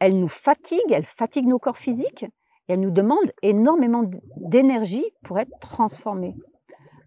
elle 0.00 0.18
nous 0.18 0.28
fatigue, 0.28 0.90
elle 0.90 1.06
fatigue 1.06 1.46
nos 1.46 1.60
corps 1.60 1.78
physiques 1.78 2.24
et 2.24 2.72
elle 2.72 2.80
nous 2.80 2.90
demande 2.90 3.32
énormément 3.42 4.02
d'énergie 4.36 5.04
pour 5.22 5.38
être 5.38 5.56
transformée. 5.60 6.34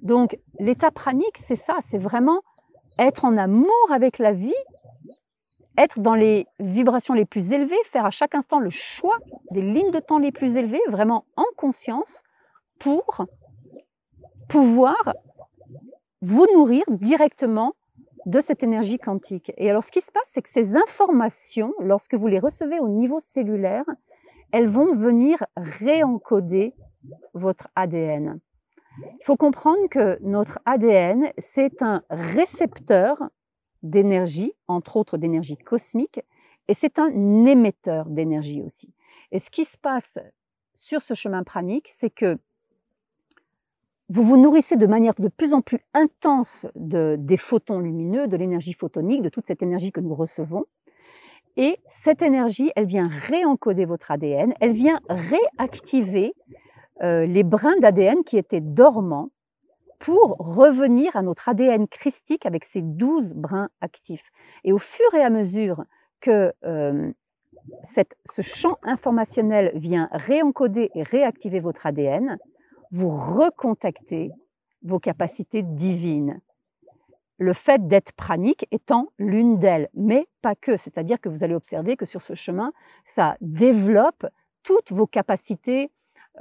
Donc 0.05 0.37
l'état 0.59 0.91
pranique, 0.91 1.37
c'est 1.39 1.55
ça, 1.55 1.79
c'est 1.81 1.97
vraiment 1.97 2.41
être 2.99 3.25
en 3.25 3.35
amour 3.37 3.73
avec 3.91 4.19
la 4.19 4.33
vie, 4.33 4.53
être 5.79 5.99
dans 5.99 6.13
les 6.13 6.45
vibrations 6.59 7.15
les 7.15 7.25
plus 7.25 7.51
élevées, 7.51 7.75
faire 7.85 8.05
à 8.05 8.11
chaque 8.11 8.35
instant 8.35 8.59
le 8.59 8.69
choix 8.69 9.17
des 9.49 9.63
lignes 9.63 9.89
de 9.89 9.99
temps 9.99 10.19
les 10.19 10.31
plus 10.31 10.57
élevées, 10.57 10.79
vraiment 10.89 11.25
en 11.35 11.45
conscience, 11.57 12.21
pour 12.79 13.25
pouvoir 14.47 15.15
vous 16.21 16.45
nourrir 16.53 16.83
directement 16.87 17.73
de 18.27 18.41
cette 18.41 18.61
énergie 18.61 18.99
quantique. 18.99 19.51
Et 19.57 19.71
alors 19.71 19.83
ce 19.83 19.91
qui 19.91 20.01
se 20.01 20.11
passe, 20.11 20.27
c'est 20.27 20.43
que 20.43 20.49
ces 20.49 20.75
informations, 20.75 21.73
lorsque 21.79 22.13
vous 22.13 22.27
les 22.27 22.39
recevez 22.39 22.79
au 22.79 22.89
niveau 22.89 23.19
cellulaire, 23.19 23.85
elles 24.51 24.69
vont 24.69 24.93
venir 24.93 25.43
réencoder 25.57 26.75
votre 27.33 27.69
ADN. 27.75 28.39
Il 28.99 29.23
faut 29.23 29.35
comprendre 29.35 29.87
que 29.89 30.17
notre 30.21 30.59
ADN, 30.65 31.31
c'est 31.37 31.81
un 31.81 32.03
récepteur 32.09 33.17
d'énergie, 33.83 34.53
entre 34.67 34.97
autres 34.97 35.17
d'énergie 35.17 35.57
cosmique, 35.57 36.21
et 36.67 36.73
c'est 36.73 36.97
un 36.99 37.45
émetteur 37.45 38.09
d'énergie 38.09 38.61
aussi. 38.61 38.93
Et 39.31 39.39
ce 39.39 39.49
qui 39.49 39.65
se 39.65 39.77
passe 39.77 40.17
sur 40.75 41.01
ce 41.01 41.13
chemin 41.13 41.43
pranique, 41.43 41.89
c'est 41.95 42.09
que 42.09 42.37
vous 44.09 44.23
vous 44.23 44.37
nourrissez 44.37 44.75
de 44.75 44.85
manière 44.85 45.15
de 45.17 45.29
plus 45.29 45.53
en 45.53 45.61
plus 45.61 45.79
intense 45.93 46.67
de, 46.75 47.15
des 47.19 47.37
photons 47.37 47.79
lumineux, 47.79 48.27
de 48.27 48.37
l'énergie 48.37 48.73
photonique, 48.73 49.21
de 49.21 49.29
toute 49.29 49.47
cette 49.47 49.63
énergie 49.63 49.91
que 49.91 49.99
nous 49.99 50.13
recevons. 50.13 50.65
Et 51.57 51.79
cette 51.87 52.21
énergie, 52.21 52.71
elle 52.75 52.85
vient 52.85 53.07
réencoder 53.07 53.85
votre 53.85 54.11
ADN, 54.11 54.53
elle 54.59 54.73
vient 54.73 54.99
réactiver 55.09 56.35
euh, 57.01 57.25
les 57.25 57.43
brins 57.43 57.77
d'ADN 57.79 58.23
qui 58.23 58.37
étaient 58.37 58.61
dormants 58.61 59.29
pour 59.99 60.37
revenir 60.37 61.15
à 61.15 61.21
notre 61.21 61.49
ADN 61.49 61.87
christique 61.87 62.45
avec 62.45 62.65
ces 62.65 62.81
douze 62.81 63.33
brins 63.33 63.69
actifs. 63.81 64.31
Et 64.63 64.73
au 64.73 64.77
fur 64.77 65.13
et 65.13 65.21
à 65.21 65.29
mesure 65.29 65.83
que 66.21 66.53
euh, 66.63 67.11
ce 67.83 68.41
champ 68.41 68.77
informationnel 68.83 69.71
vient 69.75 70.09
réencoder 70.11 70.91
et 70.93 71.03
réactiver 71.03 71.59
votre 71.59 71.85
ADN, 71.85 72.37
vous 72.91 73.09
recontactez 73.09 74.31
vos 74.83 74.99
capacités 74.99 75.63
divines. 75.63 76.39
Le 77.37 77.53
fait 77.53 77.87
d'être 77.87 78.13
pranique 78.13 78.65
étant 78.71 79.11
l'une 79.17 79.59
d'elles, 79.59 79.89
mais 79.93 80.27
pas 80.41 80.55
que. 80.55 80.77
C'est-à-dire 80.77 81.19
que 81.19 81.27
vous 81.27 81.43
allez 81.43 81.55
observer 81.55 81.97
que 81.97 82.05
sur 82.05 82.21
ce 82.21 82.33
chemin, 82.33 82.71
ça 83.03 83.35
développe 83.41 84.25
toutes 84.63 84.91
vos 84.91 85.07
capacités, 85.07 85.91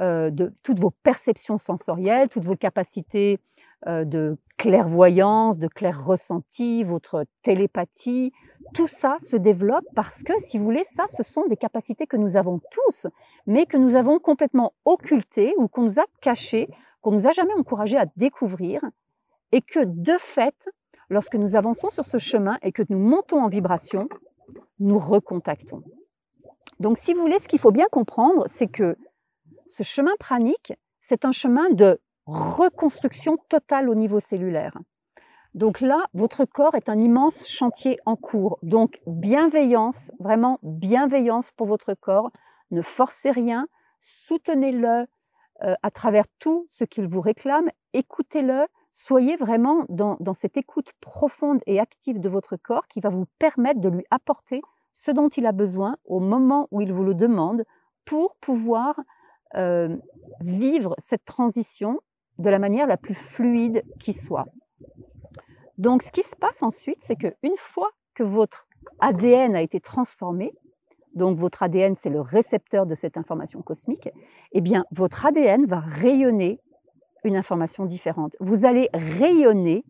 euh, 0.00 0.30
de, 0.30 0.52
toutes 0.62 0.80
vos 0.80 0.90
perceptions 0.90 1.58
sensorielles, 1.58 2.28
toutes 2.28 2.44
vos 2.44 2.56
capacités 2.56 3.38
euh, 3.86 4.04
de 4.04 4.36
clairvoyance, 4.56 5.58
de 5.58 5.68
clair 5.68 6.04
ressenti, 6.04 6.82
votre 6.82 7.26
télépathie, 7.42 8.32
tout 8.72 8.88
ça 8.88 9.16
se 9.20 9.36
développe 9.36 9.84
parce 9.94 10.22
que, 10.22 10.32
si 10.40 10.58
vous 10.58 10.64
voulez, 10.64 10.84
ça, 10.84 11.04
ce 11.08 11.22
sont 11.22 11.46
des 11.48 11.56
capacités 11.56 12.06
que 12.06 12.16
nous 12.16 12.36
avons 12.36 12.60
tous, 12.70 13.06
mais 13.46 13.66
que 13.66 13.76
nous 13.76 13.94
avons 13.94 14.18
complètement 14.18 14.72
occultées 14.84 15.54
ou 15.58 15.68
qu'on 15.68 15.82
nous 15.82 16.00
a 16.00 16.04
cachées, 16.20 16.68
qu'on 17.02 17.12
nous 17.12 17.26
a 17.26 17.32
jamais 17.32 17.54
encouragé 17.54 17.96
à 17.96 18.06
découvrir, 18.16 18.80
et 19.52 19.60
que 19.60 19.84
de 19.84 20.16
fait, 20.18 20.68
lorsque 21.08 21.34
nous 21.34 21.54
avançons 21.54 21.90
sur 21.90 22.04
ce 22.04 22.18
chemin 22.18 22.58
et 22.62 22.72
que 22.72 22.82
nous 22.88 22.98
montons 22.98 23.42
en 23.42 23.48
vibration, 23.48 24.08
nous 24.80 24.98
recontactons. 24.98 25.82
Donc, 26.80 26.98
si 26.98 27.14
vous 27.14 27.20
voulez, 27.20 27.38
ce 27.38 27.48
qu'il 27.48 27.60
faut 27.60 27.70
bien 27.70 27.86
comprendre, 27.90 28.44
c'est 28.48 28.66
que 28.66 28.96
ce 29.74 29.82
chemin 29.82 30.14
pranique, 30.20 30.72
c'est 31.00 31.24
un 31.24 31.32
chemin 31.32 31.68
de 31.70 32.00
reconstruction 32.26 33.38
totale 33.48 33.88
au 33.88 33.96
niveau 33.96 34.20
cellulaire. 34.20 34.78
Donc 35.54 35.80
là, 35.80 36.04
votre 36.14 36.44
corps 36.44 36.76
est 36.76 36.88
un 36.88 37.00
immense 37.00 37.44
chantier 37.48 37.98
en 38.06 38.14
cours. 38.14 38.60
Donc 38.62 39.00
bienveillance, 39.08 40.12
vraiment 40.20 40.60
bienveillance 40.62 41.50
pour 41.50 41.66
votre 41.66 41.94
corps. 41.94 42.30
Ne 42.70 42.82
forcez 42.82 43.32
rien, 43.32 43.66
soutenez-le 44.00 45.06
euh, 45.64 45.74
à 45.82 45.90
travers 45.90 46.26
tout 46.38 46.68
ce 46.70 46.84
qu'il 46.84 47.08
vous 47.08 47.20
réclame, 47.20 47.68
écoutez-le, 47.94 48.66
soyez 48.92 49.36
vraiment 49.36 49.86
dans, 49.88 50.16
dans, 50.20 50.34
cette 50.34 50.56
écoute 50.56 50.92
profonde 51.00 51.60
et 51.66 51.80
active 51.80 52.20
de 52.20 52.28
votre 52.28 52.54
corps 52.56 52.86
qui 52.86 53.00
va 53.00 53.08
vous 53.08 53.26
permettre 53.40 53.80
de 53.80 53.88
lui 53.88 54.04
apporter 54.12 54.62
ce 54.94 55.10
dont 55.10 55.30
il 55.30 55.46
a 55.46 55.52
besoin 55.52 55.96
au 56.04 56.20
moment 56.20 56.68
où 56.70 56.80
il 56.80 56.92
vous 56.92 57.02
le 57.02 57.14
demande 57.14 57.64
pour 58.04 58.36
pouvoir 58.36 59.00
euh, 59.56 59.96
vivre 60.40 60.94
cette 60.98 61.24
transition 61.24 62.00
de 62.38 62.50
la 62.50 62.58
manière 62.58 62.86
la 62.86 62.96
plus 62.96 63.14
fluide 63.14 63.84
qui 64.00 64.12
soit. 64.12 64.46
Donc 65.78 66.02
ce 66.02 66.12
qui 66.12 66.22
se 66.22 66.36
passe 66.36 66.62
ensuite, 66.62 66.98
c'est 67.00 67.16
qu'une 67.16 67.56
fois 67.56 67.90
que 68.14 68.22
votre 68.22 68.68
ADN 69.00 69.56
a 69.56 69.62
été 69.62 69.80
transformé, 69.80 70.52
donc 71.14 71.38
votre 71.38 71.62
ADN 71.62 71.94
c'est 71.94 72.10
le 72.10 72.20
récepteur 72.20 72.86
de 72.86 72.94
cette 72.94 73.16
information 73.16 73.62
cosmique, 73.62 74.08
eh 74.52 74.60
bien 74.60 74.84
votre 74.90 75.26
ADN 75.26 75.66
va 75.66 75.80
rayonner 75.80 76.60
une 77.24 77.36
information 77.36 77.86
différente. 77.86 78.36
Vous 78.40 78.64
allez 78.64 78.88
rayonner 78.92 79.84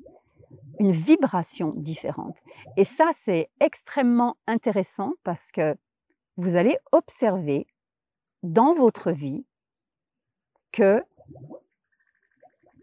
une 0.78 0.92
vibration 0.92 1.73
différente. 1.76 2.37
Et 2.76 2.85
ça 2.85 3.11
c'est 3.25 3.50
extrêmement 3.61 4.37
intéressant 4.47 5.12
parce 5.23 5.50
que 5.52 5.76
vous 6.37 6.56
allez 6.56 6.76
observer 6.92 7.66
dans 8.42 8.75
votre 8.75 9.11
vie 9.11 9.44
que 10.75 11.02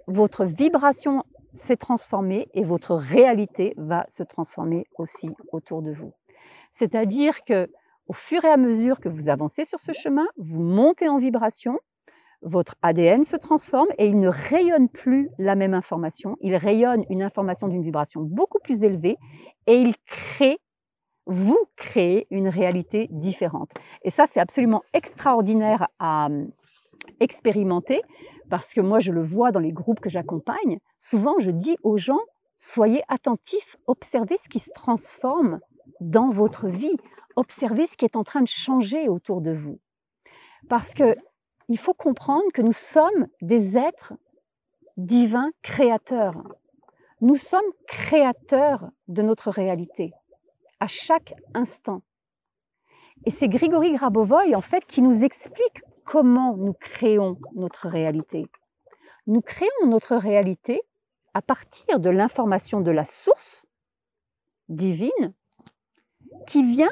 votre 0.07 0.45
vibration 0.45 1.23
s'est 1.53 1.75
transformée 1.75 2.47
et 2.53 2.63
votre 2.63 2.95
réalité 2.95 3.73
va 3.77 4.05
se 4.07 4.23
transformer 4.23 4.85
aussi 4.97 5.29
autour 5.51 5.81
de 5.81 5.91
vous. 5.91 6.13
C'est-à-dire 6.71 7.43
que 7.43 7.69
au 8.07 8.13
fur 8.13 8.43
et 8.45 8.49
à 8.49 8.57
mesure 8.57 8.99
que 8.99 9.09
vous 9.09 9.29
avancez 9.29 9.65
sur 9.65 9.79
ce 9.79 9.91
chemin, 9.91 10.25
vous 10.37 10.61
montez 10.61 11.09
en 11.09 11.17
vibration, 11.17 11.77
votre 12.41 12.75
ADN 12.81 13.23
se 13.23 13.35
transforme 13.35 13.89
et 13.97 14.07
il 14.07 14.19
ne 14.19 14.29
rayonne 14.29 14.89
plus 14.89 15.29
la 15.37 15.55
même 15.55 15.73
information, 15.73 16.37
il 16.41 16.55
rayonne 16.55 17.03
une 17.09 17.21
information 17.21 17.67
d'une 17.67 17.83
vibration 17.83 18.21
beaucoup 18.21 18.59
plus 18.59 18.83
élevée 18.83 19.17
et 19.67 19.75
il 19.75 19.95
crée, 20.05 20.59
vous 21.25 21.59
créez 21.75 22.27
une 22.31 22.47
réalité 22.47 23.07
différente. 23.11 23.69
Et 24.03 24.09
ça, 24.09 24.25
c'est 24.27 24.39
absolument 24.39 24.81
extraordinaire 24.93 25.87
à, 25.99 26.29
expérimenter, 27.19 28.01
parce 28.49 28.73
que 28.73 28.81
moi 28.81 28.99
je 28.99 29.11
le 29.11 29.23
vois 29.23 29.51
dans 29.51 29.59
les 29.59 29.71
groupes 29.71 29.99
que 29.99 30.09
j'accompagne, 30.09 30.79
souvent 30.99 31.35
je 31.39 31.51
dis 31.51 31.77
aux 31.83 31.97
gens, 31.97 32.19
soyez 32.57 33.01
attentifs, 33.07 33.77
observez 33.87 34.37
ce 34.37 34.49
qui 34.49 34.59
se 34.59 34.71
transforme 34.71 35.59
dans 35.99 36.29
votre 36.29 36.67
vie, 36.67 36.97
observez 37.35 37.87
ce 37.87 37.97
qui 37.97 38.05
est 38.05 38.15
en 38.15 38.23
train 38.23 38.41
de 38.41 38.47
changer 38.47 39.07
autour 39.07 39.41
de 39.41 39.51
vous. 39.51 39.79
Parce 40.69 40.93
que 40.93 41.15
il 41.69 41.77
faut 41.77 41.93
comprendre 41.93 42.43
que 42.53 42.61
nous 42.61 42.73
sommes 42.73 43.27
des 43.41 43.77
êtres 43.77 44.13
divins 44.97 45.51
créateurs. 45.61 46.43
Nous 47.21 47.37
sommes 47.37 47.61
créateurs 47.87 48.89
de 49.07 49.21
notre 49.21 49.49
réalité 49.51 50.13
à 50.79 50.87
chaque 50.87 51.33
instant. 51.53 52.01
Et 53.25 53.31
c'est 53.31 53.47
Grigory 53.47 53.93
Grabovoy 53.93 54.55
en 54.55 54.61
fait 54.61 54.85
qui 54.85 55.01
nous 55.01 55.23
explique 55.23 55.81
comment 56.11 56.57
nous 56.57 56.73
créons 56.73 57.37
notre 57.55 57.87
réalité. 57.87 58.45
Nous 59.27 59.39
créons 59.39 59.87
notre 59.87 60.17
réalité 60.17 60.81
à 61.33 61.41
partir 61.41 62.01
de 62.01 62.09
l'information 62.09 62.81
de 62.81 62.91
la 62.91 63.05
source 63.05 63.65
divine 64.67 65.33
qui 66.47 66.69
vient 66.69 66.91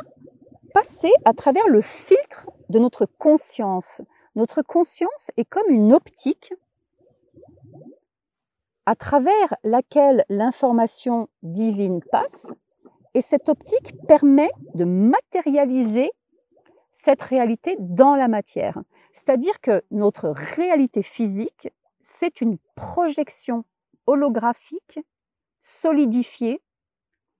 passer 0.73 1.11
à 1.25 1.33
travers 1.33 1.67
le 1.67 1.81
filtre 1.81 2.49
de 2.69 2.79
notre 2.79 3.05
conscience. 3.05 4.01
Notre 4.35 4.61
conscience 4.61 5.31
est 5.35 5.43
comme 5.43 5.69
une 5.69 5.91
optique 5.91 6.53
à 8.85 8.95
travers 8.95 9.53
laquelle 9.65 10.23
l'information 10.29 11.27
divine 11.43 12.01
passe 12.09 12.53
et 13.13 13.21
cette 13.21 13.49
optique 13.49 13.95
permet 14.07 14.51
de 14.75 14.85
matérialiser 14.85 16.09
cette 17.03 17.21
réalité 17.21 17.77
dans 17.79 18.15
la 18.15 18.27
matière. 18.27 18.81
C'est-à-dire 19.13 19.61
que 19.61 19.83
notre 19.91 20.29
réalité 20.29 21.01
physique, 21.01 21.69
c'est 21.99 22.41
une 22.41 22.57
projection 22.75 23.63
holographique 24.05 24.99
solidifiée 25.61 26.61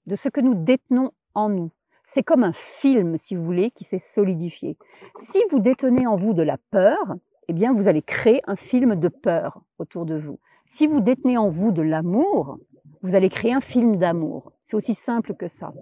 de 0.06 0.16
ce 0.16 0.30
que 0.30 0.42
nous 0.42 0.56
détenons 0.56 1.12
en 1.34 1.50
nous. 1.50 1.72
C'est 2.04 2.24
comme 2.24 2.44
un 2.44 2.54
film, 2.54 3.18
si 3.18 3.36
vous 3.36 3.44
voulez, 3.44 3.72
qui 3.72 3.84
s'est 3.84 4.00
solidifié. 4.00 4.78
Si 5.18 5.39
vous 5.51 5.60
détenez 5.60 6.08
en 6.08 6.16
vous 6.16 6.34
de 6.34 6.42
la 6.42 6.58
peur, 6.72 7.16
eh 7.48 7.54
bien, 7.54 7.74
vous 7.74 7.88
allez 7.88 8.01
créer 8.01 8.42
un 8.48 8.56
film 8.56 8.96
de 8.96 9.08
peur 9.08 9.62
autour 9.78 10.06
de 10.06 10.16
vous. 10.18 10.39
Si 10.63 10.88
vous 10.88 11.01
détenez 11.01 11.38
en 11.38 11.50
vous 11.50 11.72
de 11.72 11.82
l'amour, 11.82 12.58
vous 13.01 13.16
allez 13.16 13.30
créer 13.30 13.54
un 13.54 13.62
film 13.62 13.98
d'amour. 13.98 14.54
C'est 14.63 14.75
aussi 14.75 14.94
simple 14.94 15.36
que 15.36 15.48
ça. 15.48 15.74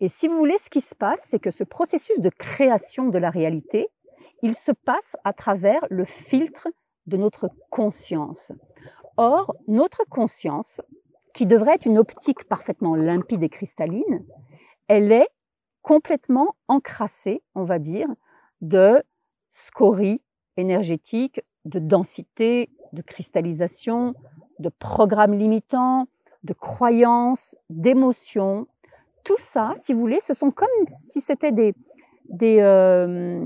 Et 0.00 0.08
si 0.08 0.28
vous 0.28 0.36
voulez, 0.36 0.56
ce 0.58 0.70
qui 0.70 0.80
se 0.80 0.94
passe, 0.94 1.26
c'est 1.28 1.38
que 1.38 1.50
ce 1.50 1.64
processus 1.64 2.18
de 2.18 2.30
création 2.30 3.08
de 3.08 3.18
la 3.18 3.30
réalité, 3.30 3.88
il 4.42 4.54
se 4.54 4.72
passe 4.72 5.16
à 5.24 5.32
travers 5.32 5.84
le 5.90 6.04
filtre 6.04 6.68
de 7.06 7.16
notre 7.16 7.50
conscience. 7.70 8.52
Or, 9.16 9.54
notre 9.68 10.04
conscience, 10.08 10.80
qui 11.34 11.46
devrait 11.46 11.74
être 11.74 11.86
une 11.86 11.98
optique 11.98 12.44
parfaitement 12.44 12.94
limpide 12.94 13.42
et 13.42 13.48
cristalline, 13.48 14.24
elle 14.88 15.12
est 15.12 15.28
complètement 15.82 16.56
encrassée, 16.68 17.42
on 17.54 17.64
va 17.64 17.78
dire, 17.78 18.08
de 18.60 19.02
scories 19.52 20.22
énergétiques, 20.56 21.40
de 21.64 21.78
densité, 21.78 22.70
de 22.92 23.02
cristallisation, 23.02 24.14
de 24.58 24.68
programmes 24.68 25.34
limitants, 25.34 26.06
de 26.44 26.52
croyances, 26.52 27.54
d'émotions. 27.68 28.66
Tout 29.24 29.38
ça, 29.38 29.74
si 29.80 29.92
vous 29.92 30.00
voulez, 30.00 30.20
ce 30.20 30.34
sont 30.34 30.50
comme 30.50 30.68
si 30.88 31.20
c'était 31.20 31.52
des, 31.52 31.74
des 32.28 32.60
euh, 32.60 33.44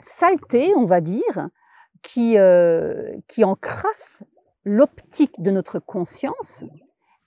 saletés, 0.00 0.72
on 0.76 0.86
va 0.86 1.00
dire, 1.00 1.48
qui, 2.02 2.38
euh, 2.38 3.16
qui 3.28 3.44
encrassent 3.44 4.22
l'optique 4.64 5.40
de 5.42 5.50
notre 5.50 5.78
conscience 5.78 6.64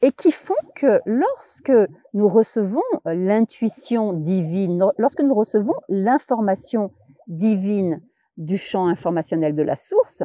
et 0.01 0.12
qui 0.12 0.32
font 0.32 0.54
que 0.75 1.01
lorsque 1.06 1.74
nous 2.13 2.27
recevons 2.27 2.84
l'intuition 3.06 4.13
divine, 4.13 4.86
lorsque 4.98 5.22
nous 5.22 5.34
recevons 5.34 5.75
l'information 5.89 6.92
divine 7.27 8.01
du 8.38 8.58
champ 8.58 8.88
informationnel 8.88 9.56
de 9.56 9.63
la 9.63 9.75
source, 9.75 10.24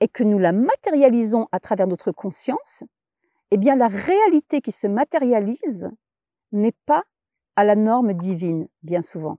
et 0.00 0.08
que 0.08 0.22
nous 0.22 0.38
la 0.38 0.52
matérialisons 0.52 1.48
à 1.50 1.60
travers 1.60 1.86
notre 1.86 2.12
conscience, 2.12 2.84
eh 3.50 3.56
bien 3.56 3.76
la 3.76 3.88
réalité 3.88 4.60
qui 4.60 4.72
se 4.72 4.86
matérialise 4.86 5.88
n'est 6.54 6.76
pas 6.86 7.04
à 7.56 7.64
la 7.64 7.76
norme 7.76 8.14
divine, 8.14 8.68
bien 8.82 9.02
souvent. 9.02 9.38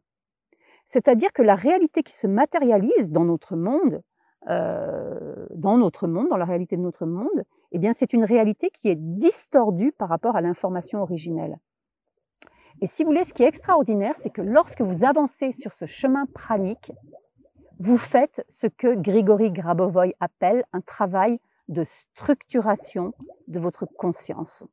C'est-à-dire 0.85 1.33
que 1.33 1.41
la 1.41 1.55
réalité 1.55 2.03
qui 2.03 2.13
se 2.13 2.27
matérialise 2.27 3.11
dans 3.11 3.25
notre 3.25 3.55
monde, 3.55 4.01
euh, 4.47 5.47
dans 5.55 5.77
notre 5.77 6.07
monde, 6.07 6.29
dans 6.29 6.37
la 6.37 6.45
réalité 6.45 6.77
de 6.77 6.81
notre 6.81 7.05
monde, 7.05 7.43
eh 7.71 7.93
c'est 7.93 8.13
une 8.13 8.23
réalité 8.23 8.69
qui 8.69 8.89
est 8.89 8.95
distordue 8.95 9.91
par 9.91 10.09
rapport 10.09 10.35
à 10.35 10.41
l'information 10.41 11.01
originelle. 11.01 11.57
Et 12.81 12.87
si 12.87 13.03
vous 13.03 13.09
voulez, 13.09 13.23
ce 13.23 13.33
qui 13.33 13.43
est 13.43 13.47
extraordinaire, 13.47 14.15
c'est 14.21 14.29
que 14.29 14.41
lorsque 14.41 14.81
vous 14.81 15.03
avancez 15.03 15.51
sur 15.53 15.73
ce 15.73 15.85
chemin 15.85 16.25
pranique, 16.27 16.91
vous 17.79 17.97
faites 17.97 18.45
ce 18.49 18.67
que 18.67 18.95
Grigory 18.95 19.51
Grabovoy 19.51 20.13
appelle 20.19 20.63
un 20.73 20.81
travail 20.81 21.39
de 21.67 21.83
structuration 21.83 23.13
de 23.47 23.59
votre 23.59 23.85
conscience. 23.85 24.65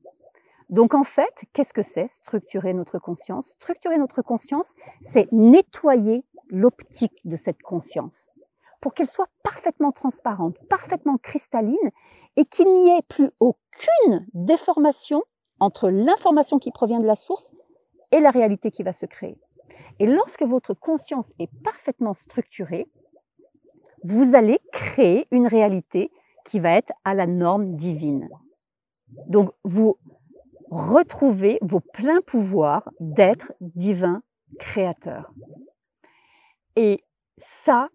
Donc 0.73 0.95
en 0.95 1.05
fait, 1.05 1.45
qu'est-ce 1.52 1.75
que 1.75 1.83
c'est 1.83 2.09
structurer 2.09 2.73
notre 2.73 2.99
conscience? 2.99 3.50
Structurer 3.50 3.99
notre 3.99 4.23
conscience, 4.23 4.73
c'est 5.02 5.31
nettoyer 5.31 6.25
l'optique 6.49 7.21
de 7.26 7.37
cette 7.37 7.61
conscience 7.61 8.32
pour 8.80 8.95
qu'elle 8.95 9.06
soit 9.06 9.28
parfaitement 9.43 9.93
transparente, 9.93 10.56
parfaitement 10.71 11.19
cristalline 11.19 11.76
et 12.37 12.47
qu'il 12.47 12.73
n'y 12.73 12.89
ait 12.89 13.02
plus 13.02 13.30
aucune 13.39 14.26
déformation 14.32 15.23
entre 15.61 15.91
l'information 15.91 16.58
qui 16.58 16.73
provient 16.73 17.00
de 17.00 17.06
la 17.06 17.17
source 17.17 17.52
et 18.11 18.21
la 18.21 18.30
réalité 18.30 18.71
qui 18.71 18.82
va 18.82 18.95
se 18.95 19.04
créer. 19.04 19.39
Et 19.99 20.06
lorsque 20.06 20.43
votre 20.43 20.73
conscience 20.73 21.35
est 21.39 21.50
parfaitement 21.63 22.15
structurée, 22.15 22.91
vous 24.04 24.35
allez 24.35 24.58
créer 24.73 25.28
une 25.30 25.47
réalité 25.47 26.11
qui 26.47 26.61
va 26.61 26.73
être 26.73 26.93
à 27.04 27.13
la 27.13 27.26
norme 27.26 27.76
divine. 27.76 28.30
Donc 29.28 29.52
vous 29.65 29.99
retrouvez 30.73 31.58
vos 31.61 31.80
pleins 31.80 32.23
pouvoirs 32.23 32.91
d'être 32.99 33.52
divin 33.61 34.23
créateur. 34.58 35.32
Et 36.76 37.04
ça, 37.37 37.91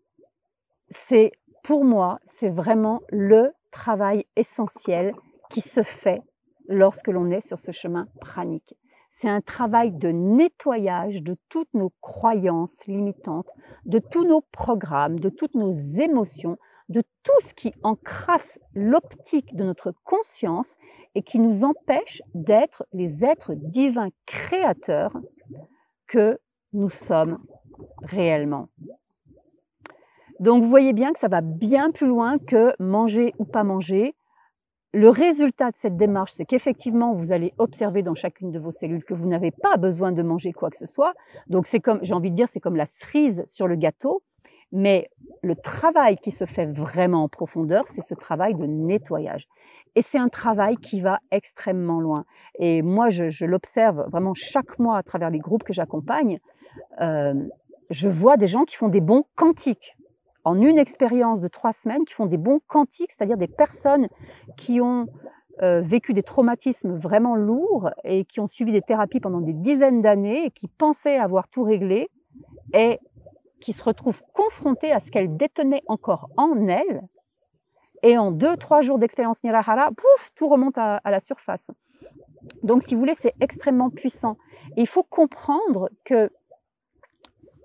c'est 0.89 1.31
pour 1.63 1.83
moi, 1.83 2.19
c'est 2.25 2.49
vraiment 2.49 3.01
le 3.09 3.51
travail 3.71 4.25
essentiel 4.35 5.15
qui 5.49 5.61
se 5.61 5.81
fait 5.81 6.21
lorsque 6.67 7.07
l'on 7.07 7.31
est 7.31 7.45
sur 7.45 7.59
ce 7.59 7.71
chemin 7.71 8.07
pranique. 8.21 8.75
C'est 9.09 9.29
un 9.29 9.41
travail 9.41 9.91
de 9.91 10.09
nettoyage 10.09 11.23
de 11.23 11.35
toutes 11.49 11.73
nos 11.73 11.91
croyances 12.01 12.85
limitantes, 12.85 13.49
de 13.85 13.97
tous 13.97 14.25
nos 14.25 14.41
programmes, 14.51 15.19
de 15.19 15.29
toutes 15.29 15.55
nos 15.55 15.73
émotions, 15.73 16.57
de 16.89 17.03
tout 17.23 17.41
ce 17.41 17.53
qui 17.53 17.73
encrasse 17.83 18.59
l'optique 18.73 19.55
de 19.55 19.63
notre 19.63 19.93
conscience 20.03 20.77
et 21.15 21.23
qui 21.23 21.39
nous 21.39 21.63
empêche 21.63 22.21
d'être 22.33 22.85
les 22.93 23.25
êtres 23.25 23.53
divins 23.55 24.09
créateurs 24.25 25.13
que 26.07 26.39
nous 26.73 26.89
sommes 26.89 27.39
réellement. 28.01 28.69
Donc 30.39 30.63
vous 30.63 30.69
voyez 30.69 30.93
bien 30.93 31.13
que 31.13 31.19
ça 31.19 31.27
va 31.27 31.41
bien 31.41 31.91
plus 31.91 32.07
loin 32.07 32.37
que 32.37 32.73
manger 32.79 33.33
ou 33.39 33.45
pas 33.45 33.63
manger. 33.63 34.15
Le 34.93 35.09
résultat 35.09 35.71
de 35.71 35.75
cette 35.75 35.97
démarche, 35.97 36.31
c'est 36.33 36.45
qu'effectivement, 36.45 37.11
vous 37.11 37.31
allez 37.31 37.53
observer 37.57 38.03
dans 38.03 38.15
chacune 38.15 38.51
de 38.51 38.59
vos 38.59 38.71
cellules 38.71 39.03
que 39.03 39.13
vous 39.13 39.27
n'avez 39.27 39.51
pas 39.51 39.77
besoin 39.77 40.11
de 40.11 40.21
manger 40.23 40.53
quoi 40.53 40.69
que 40.69 40.77
ce 40.77 40.87
soit. 40.87 41.13
Donc 41.47 41.67
c'est 41.67 41.79
comme, 41.79 41.99
j'ai 42.03 42.13
envie 42.13 42.31
de 42.31 42.35
dire, 42.35 42.47
c'est 42.49 42.59
comme 42.59 42.75
la 42.75 42.85
cerise 42.85 43.43
sur 43.47 43.67
le 43.67 43.75
gâteau. 43.75 44.23
Mais 44.71 45.09
le 45.43 45.55
travail 45.55 46.17
qui 46.17 46.31
se 46.31 46.45
fait 46.45 46.65
vraiment 46.65 47.23
en 47.23 47.29
profondeur, 47.29 47.87
c'est 47.87 48.01
ce 48.01 48.13
travail 48.13 48.55
de 48.55 48.65
nettoyage. 48.65 49.47
Et 49.95 50.01
c'est 50.01 50.17
un 50.17 50.29
travail 50.29 50.75
qui 50.77 51.01
va 51.01 51.19
extrêmement 51.31 51.99
loin. 51.99 52.25
Et 52.59 52.81
moi, 52.81 53.09
je, 53.09 53.45
l'observe 53.45 54.05
vraiment 54.09 54.33
chaque 54.33 54.77
mois 54.77 54.97
à 54.97 55.03
travers 55.03 55.29
les 55.29 55.39
groupes 55.39 55.63
que 55.63 55.73
j'accompagne. 55.73 56.39
Euh, 57.01 57.33
je 57.89 58.09
vois 58.09 58.37
des 58.37 58.47
gens 58.47 58.65
qui 58.65 58.75
font 58.75 58.89
des 58.89 59.01
bons 59.01 59.23
quantiques 59.35 59.97
en 60.43 60.61
une 60.61 60.77
expérience 60.77 61.41
de 61.41 61.47
trois 61.47 61.71
semaines 61.73 62.05
qui 62.05 62.13
font 62.13 62.25
des 62.25 62.37
bons 62.37 62.61
quantiques, 62.67 63.11
c'est-à-dire 63.11 63.37
des 63.37 63.47
personnes 63.47 64.07
qui 64.55 64.79
ont 64.79 65.07
euh, 65.61 65.81
vécu 65.81 66.13
des 66.13 66.23
traumatismes 66.23 66.95
vraiment 66.95 67.35
lourds 67.35 67.89
et 68.03 68.25
qui 68.25 68.39
ont 68.39 68.47
suivi 68.47 68.71
des 68.71 68.81
thérapies 68.81 69.19
pendant 69.19 69.41
des 69.41 69.53
dizaines 69.53 70.01
d'années 70.01 70.45
et 70.45 70.51
qui 70.51 70.67
pensaient 70.67 71.17
avoir 71.17 71.47
tout 71.47 71.63
réglé 71.63 72.09
et 72.73 72.99
qui 73.61 73.73
se 73.73 73.83
retrouvent 73.83 74.21
confrontées 74.33 74.91
à 74.91 74.99
ce 74.99 75.11
qu'elles 75.11 75.35
détenaient 75.35 75.83
encore 75.87 76.29
en 76.37 76.67
elles. 76.67 77.07
Et 78.03 78.17
en 78.17 78.31
deux, 78.31 78.57
trois 78.57 78.81
jours 78.81 78.99
d'expérience 78.99 79.43
Nirahara, 79.43 79.89
pouf, 79.91 80.31
tout 80.35 80.47
remonte 80.47 80.77
à, 80.77 80.97
à 80.97 81.11
la 81.11 81.19
surface. 81.19 81.71
Donc, 82.63 82.83
si 82.83 82.93
vous 82.93 82.99
voulez, 82.99 83.15
c'est 83.15 83.33
extrêmement 83.39 83.89
puissant. 83.89 84.37
Et 84.75 84.81
il 84.81 84.87
faut 84.87 85.03
comprendre 85.03 85.89
que 86.05 86.29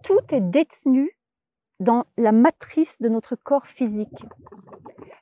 tout 0.02 0.20
est 0.30 0.40
détenu 0.40 1.16
dans 1.80 2.04
la 2.16 2.32
matrice 2.32 2.96
de 3.00 3.08
notre 3.08 3.36
corps 3.36 3.66
physique. 3.66 4.24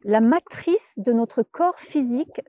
La 0.04 0.20
matrice 0.20 0.94
de 0.96 1.12
notre 1.12 1.42
corps 1.42 1.78
physique 1.78 2.40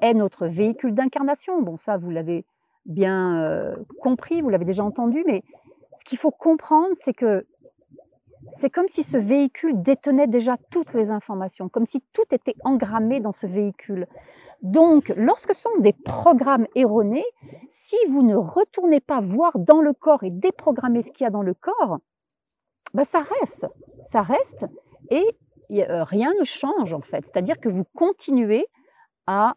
est 0.00 0.14
notre 0.14 0.46
véhicule 0.46 0.94
d'incarnation. 0.94 1.60
Bon, 1.62 1.76
ça, 1.76 1.96
vous 1.96 2.10
l'avez 2.10 2.44
bien 2.86 3.42
euh, 3.42 3.76
compris, 4.00 4.42
vous 4.42 4.48
l'avez 4.48 4.64
déjà 4.64 4.84
entendu, 4.84 5.22
mais 5.26 5.42
ce 5.96 6.04
qu'il 6.04 6.18
faut 6.18 6.30
comprendre, 6.30 6.94
c'est 6.94 7.14
que 7.14 7.46
c'est 8.50 8.70
comme 8.70 8.88
si 8.88 9.02
ce 9.02 9.16
véhicule 9.16 9.82
détenait 9.82 10.28
déjà 10.28 10.56
toutes 10.70 10.94
les 10.94 11.10
informations, 11.10 11.68
comme 11.68 11.86
si 11.86 12.00
tout 12.12 12.24
était 12.30 12.54
engrammé 12.64 13.20
dans 13.20 13.32
ce 13.32 13.46
véhicule. 13.46 14.06
Donc, 14.62 15.12
lorsque 15.16 15.54
ce 15.54 15.62
sont 15.62 15.78
des 15.80 15.92
programmes 15.92 16.66
erronés, 16.74 17.24
si 17.70 17.96
vous 18.08 18.22
ne 18.22 18.36
retournez 18.36 19.00
pas 19.00 19.20
voir 19.20 19.58
dans 19.58 19.80
le 19.80 19.92
corps 19.92 20.22
et 20.22 20.30
déprogrammer 20.30 21.02
ce 21.02 21.10
qu'il 21.10 21.24
y 21.24 21.26
a 21.26 21.30
dans 21.30 21.42
le 21.42 21.54
corps, 21.54 21.98
bah, 22.94 23.04
ça 23.04 23.18
reste, 23.18 23.66
ça 24.04 24.22
reste 24.22 24.64
et 25.10 25.26
euh, 25.72 26.04
rien 26.04 26.32
ne 26.38 26.44
change 26.44 26.92
en 26.92 27.00
fait. 27.00 27.24
C'est-à-dire 27.26 27.60
que 27.60 27.68
vous 27.68 27.84
continuez 27.94 28.66
à 29.26 29.54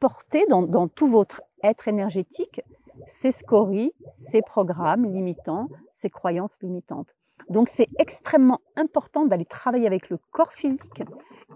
porter 0.00 0.46
dans, 0.48 0.88
tout 0.88 1.06
votre 1.06 1.42
être 1.62 1.88
énergétique 1.88 2.60
ces 3.06 3.32
scories, 3.32 3.92
ces 4.12 4.42
programmes 4.42 5.04
limitants, 5.04 5.68
ces 5.90 6.10
croyances 6.10 6.60
limitantes. 6.62 7.14
Donc 7.50 7.68
c'est 7.68 7.88
extrêmement 7.98 8.60
important 8.76 9.26
d'aller 9.26 9.44
travailler 9.44 9.86
avec 9.86 10.08
le 10.08 10.18
corps 10.30 10.52
physique 10.52 11.02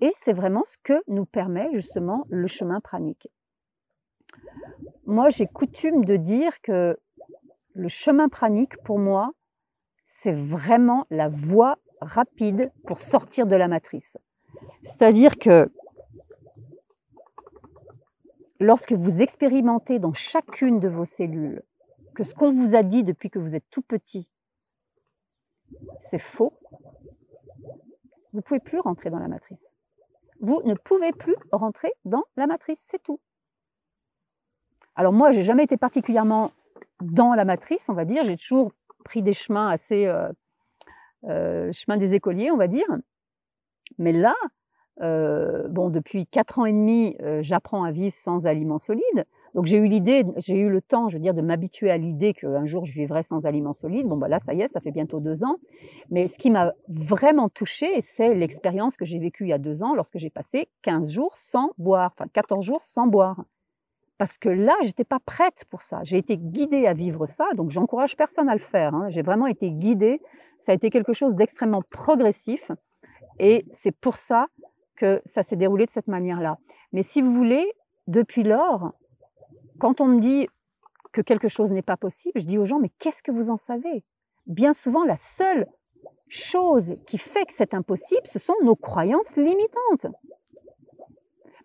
et 0.01 0.13
c'est 0.17 0.33
vraiment 0.33 0.65
ce 0.67 0.77
que 0.83 1.03
nous 1.09 1.25
permet 1.25 1.69
justement 1.73 2.25
le 2.29 2.47
chemin 2.47 2.81
pranique. 2.81 3.29
Moi 5.07 5.31
j'ai 5.31 5.47
coutume 5.47 6.05
de 6.05 6.17
dire 6.17 6.61
que 6.61 6.99
le 7.75 7.89
chemin 7.89 8.29
pranique 8.29 8.77
pour 8.83 8.99
moi 8.99 9.31
c'est 10.07 10.33
vraiment 10.33 11.07
la 11.11 11.29
voie 11.29 11.79
rapide 12.01 12.71
pour 12.87 13.01
sortir 13.01 13.47
de 13.47 13.57
la 13.57 13.69
matrice. 13.69 14.19
C'est-à-dire 14.83 15.39
que 15.39 15.71
lorsque 18.61 18.93
vous 18.93 19.23
expérimentez 19.23 19.99
dans 19.99 20.13
chacune 20.13 20.81
de 20.81 20.89
vos 20.89 21.05
cellules 21.05 21.63
que 22.15 22.25
ce 22.25 22.35
qu'on 22.35 22.49
vous 22.49 22.75
a 22.75 22.83
dit 22.83 23.05
depuis 23.05 23.31
que 23.31 23.39
vous 23.39 23.55
êtes 23.55 23.69
tout 23.71 23.83
petit, 23.83 24.29
c'est 26.01 26.19
faux, 26.19 26.59
vous 28.33 28.39
ne 28.39 28.43
pouvez 28.43 28.61
plus 28.61 28.81
rentrer 28.81 29.11
dans 29.11 29.19
la 29.19 29.29
matrice. 29.29 29.75
Vous 30.41 30.63
ne 30.65 30.75
pouvez 30.75 31.13
plus 31.13 31.37
rentrer 31.53 31.93
dans 32.05 32.25
la 32.37 32.47
matrice, 32.47 32.85
c'est 32.89 33.03
tout. 33.03 33.21
Alors 34.95 35.13
moi, 35.13 35.31
j'ai 35.31 35.43
jamais 35.43 35.65
été 35.65 35.77
particulièrement 35.77 36.53
dans 37.01 37.35
la 37.35 37.45
matrice, 37.45 37.89
on 37.89 37.95
va 37.95 38.05
dire. 38.05 38.25
J'ai 38.25 38.37
toujours 38.37 38.73
pris 39.05 39.23
des 39.23 39.33
chemins 39.33 39.69
assez 39.69 40.07
euh, 40.07 40.31
euh 41.25 41.73
chemin 41.73 41.97
des 41.97 42.15
écoliers, 42.15 42.51
on 42.51 42.57
va 42.57 42.67
dire. 42.67 42.87
Mais 43.99 44.13
là, 44.13 44.35
euh, 45.01 45.69
bon, 45.69 45.91
depuis 45.91 46.27
quatre 46.27 46.59
ans 46.59 46.67
et 46.67 46.73
demi, 46.73 47.17
euh, 47.23 47.41
j'apprends 47.43 47.85
à 47.85 47.93
vivre 47.93 48.17
sans 48.17 48.47
aliments 48.47 48.79
solides. 48.79 49.25
Donc 49.55 49.67
j'ai 49.67 49.79
eu 49.79 49.87
l'idée, 49.87 50.25
j'ai 50.37 50.59
eu 50.59 50.69
le 50.69 50.83
temps, 50.83 51.09
je 51.09 51.17
veux 51.17 51.23
dire, 51.23 51.35
de 51.35 51.41
m'habituer 51.41 51.91
à 51.91 51.97
l'idée 51.97 52.35
qu'un 52.35 52.67
jour 52.67 52.85
je 52.85 52.93
vivrais 52.93 53.23
sans 53.23 53.47
aliments 53.47 53.73
solides. 53.73 54.07
Bon, 54.07 54.17
bah 54.17 54.29
là, 54.29 54.39
ça 54.39 54.55
y 54.55 54.61
est, 54.61 54.69
ça 54.69 54.81
fait 54.81 54.91
bientôt 54.91 55.21
deux 55.21 55.45
ans. 55.45 55.57
Mais 56.11 56.29
ce 56.29 56.39
qui 56.39 56.51
m'a 56.51 56.73
vraiment 56.89 57.49
touchée, 57.49 58.01
c'est 58.01 58.35
l'expérience 58.35 58.97
que 58.97 59.05
j'ai 59.05 59.19
vécue 59.19 59.45
il 59.45 59.49
y 59.49 59.53
a 59.53 59.59
deux 59.59 59.83
ans 59.83 59.95
lorsque 59.95 60.19
j'ai 60.19 60.31
passé 60.31 60.69
15 60.83 61.11
jours 61.11 61.35
sans 61.37 61.73
boire, 61.79 62.13
enfin 62.15 62.29
14 62.33 62.65
jours 62.65 62.83
sans 62.83 63.07
boire. 63.07 63.45
Parce 64.19 64.37
que 64.37 64.49
là, 64.49 64.75
j'étais 64.83 65.05
pas 65.05 65.21
prête 65.21 65.65
pour 65.71 65.83
ça. 65.83 66.01
J'ai 66.03 66.19
été 66.19 66.37
guidée 66.37 66.87
à 66.87 66.93
vivre 66.93 67.27
ça, 67.27 67.47
donc 67.57 67.71
j'encourage 67.71 68.17
personne 68.17 68.49
à 68.49 68.55
le 68.55 68.61
faire. 68.61 68.95
Hein. 68.95 69.09
J'ai 69.11 69.23
vraiment 69.23 69.47
été 69.47 69.71
guidée. 69.71 70.21
Ça 70.59 70.73
a 70.73 70.75
été 70.75 70.91
quelque 70.91 71.13
chose 71.13 71.37
d'extrêmement 71.37 71.83
progressif. 71.89 72.73
Et 73.39 73.65
c'est 73.73 73.93
pour 73.93 74.17
ça 74.17 74.49
que 74.99 75.23
ça 75.25 75.43
s'est 75.43 75.57
déroulé 75.57 75.87
de 75.87 75.91
cette 75.91 76.09
manière-là. 76.09 76.59
Mais 76.93 77.03
si 77.03 77.23
vous 77.23 77.33
voulez, 77.33 77.73
depuis 78.07 78.43
lors, 78.43 78.93
quand 79.79 80.01
on 80.01 80.07
me 80.07 80.21
dit 80.21 80.49
que 81.13 81.21
quelque 81.23 81.49
chose 81.49 81.73
n'est 81.73 81.83
pas 81.83 81.97
possible, 81.97 82.41
je 82.41 82.47
dis 82.47 82.59
aux 82.59 82.67
gens, 82.67 82.79
mais 82.79 82.91
qu'est-ce 82.99 83.23
que 83.23 83.31
vous 83.31 83.49
en 83.49 83.57
savez? 83.57 84.05
Bien 84.47 84.73
souvent, 84.73 85.05
la 85.05 85.17
seule 85.17 85.67
chose 86.29 86.97
qui 87.07 87.17
fait 87.17 87.47
que 87.47 87.53
c'est 87.57 87.75
impossible, 87.75 88.27
ce 88.27 88.39
sont 88.39 88.55
nos 88.63 88.77
croyances 88.77 89.37
limitantes. 89.37 90.07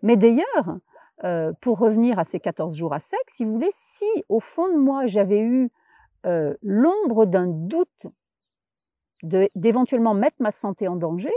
Mais 0.02 0.16
d'ailleurs, 0.16 0.78
euh, 1.24 1.52
pour 1.60 1.78
revenir 1.78 2.18
à 2.18 2.24
ces 2.24 2.40
14 2.40 2.76
jours 2.76 2.92
à 2.92 3.00
sec, 3.00 3.20
si 3.28 3.44
vous 3.44 3.52
voulez, 3.52 3.70
si 3.72 4.06
au 4.28 4.40
fond 4.40 4.68
de 4.68 4.76
moi 4.76 5.06
j'avais 5.06 5.40
eu 5.40 5.70
euh, 6.26 6.54
l'ombre 6.62 7.26
d'un 7.26 7.46
doute 7.46 8.06
d'éventuellement 9.22 10.12
mettre 10.12 10.36
ma 10.40 10.50
santé 10.50 10.86
en 10.88 10.96
danger, 10.96 11.32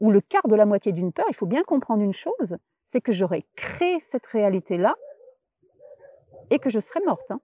ou 0.00 0.10
le 0.10 0.20
quart 0.20 0.46
de 0.48 0.54
la 0.54 0.66
moitié 0.66 0.92
d'une 0.92 1.12
peur, 1.12 1.26
il 1.28 1.34
faut 1.34 1.46
bien 1.46 1.62
comprendre 1.62 2.02
une 2.02 2.12
chose, 2.12 2.56
c'est 2.84 3.00
que 3.00 3.12
j'aurais 3.12 3.44
créé 3.56 4.00
cette 4.00 4.26
réalité-là 4.26 4.94
et 6.50 6.58
que 6.58 6.70
je 6.70 6.80
serais 6.80 7.00
morte. 7.06 7.30
Hein. 7.30 7.40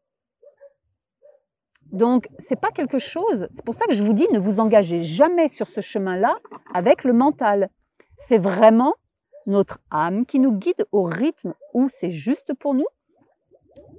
Donc, 1.92 2.28
c'est 2.38 2.60
pas 2.60 2.70
quelque 2.70 2.98
chose. 2.98 3.48
C'est 3.52 3.64
pour 3.64 3.74
ça 3.74 3.86
que 3.86 3.94
je 3.94 4.02
vous 4.02 4.12
dis, 4.12 4.28
ne 4.30 4.38
vous 4.38 4.60
engagez 4.60 5.02
jamais 5.02 5.48
sur 5.48 5.66
ce 5.66 5.80
chemin-là 5.80 6.36
avec 6.72 7.04
le 7.04 7.12
mental. 7.12 7.68
C'est 8.16 8.38
vraiment 8.38 8.94
notre 9.46 9.80
âme 9.90 10.26
qui 10.26 10.38
nous 10.38 10.52
guide 10.52 10.86
au 10.92 11.02
rythme 11.02 11.54
où 11.74 11.88
c'est 11.88 12.10
juste 12.10 12.54
pour 12.54 12.74
nous. 12.74 12.86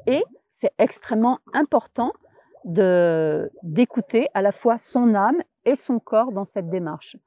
Et 0.07 0.23
c'est 0.51 0.73
extrêmement 0.77 1.39
important 1.53 2.13
d'écouter 2.63 4.27
à 4.33 4.41
la 4.41 4.51
fois 4.51 4.77
son 4.77 5.15
âme 5.15 5.41
et 5.65 5.75
son 5.75 5.99
corps 5.99 6.31
dans 6.31 6.45
cette 6.45 6.69
démarche. 6.69 7.17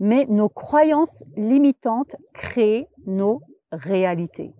Mais 0.00 0.26
nos 0.26 0.48
croyances 0.48 1.22
limitantes 1.36 2.16
créent 2.32 2.88
nos 3.06 3.42
réalités. 3.70 4.52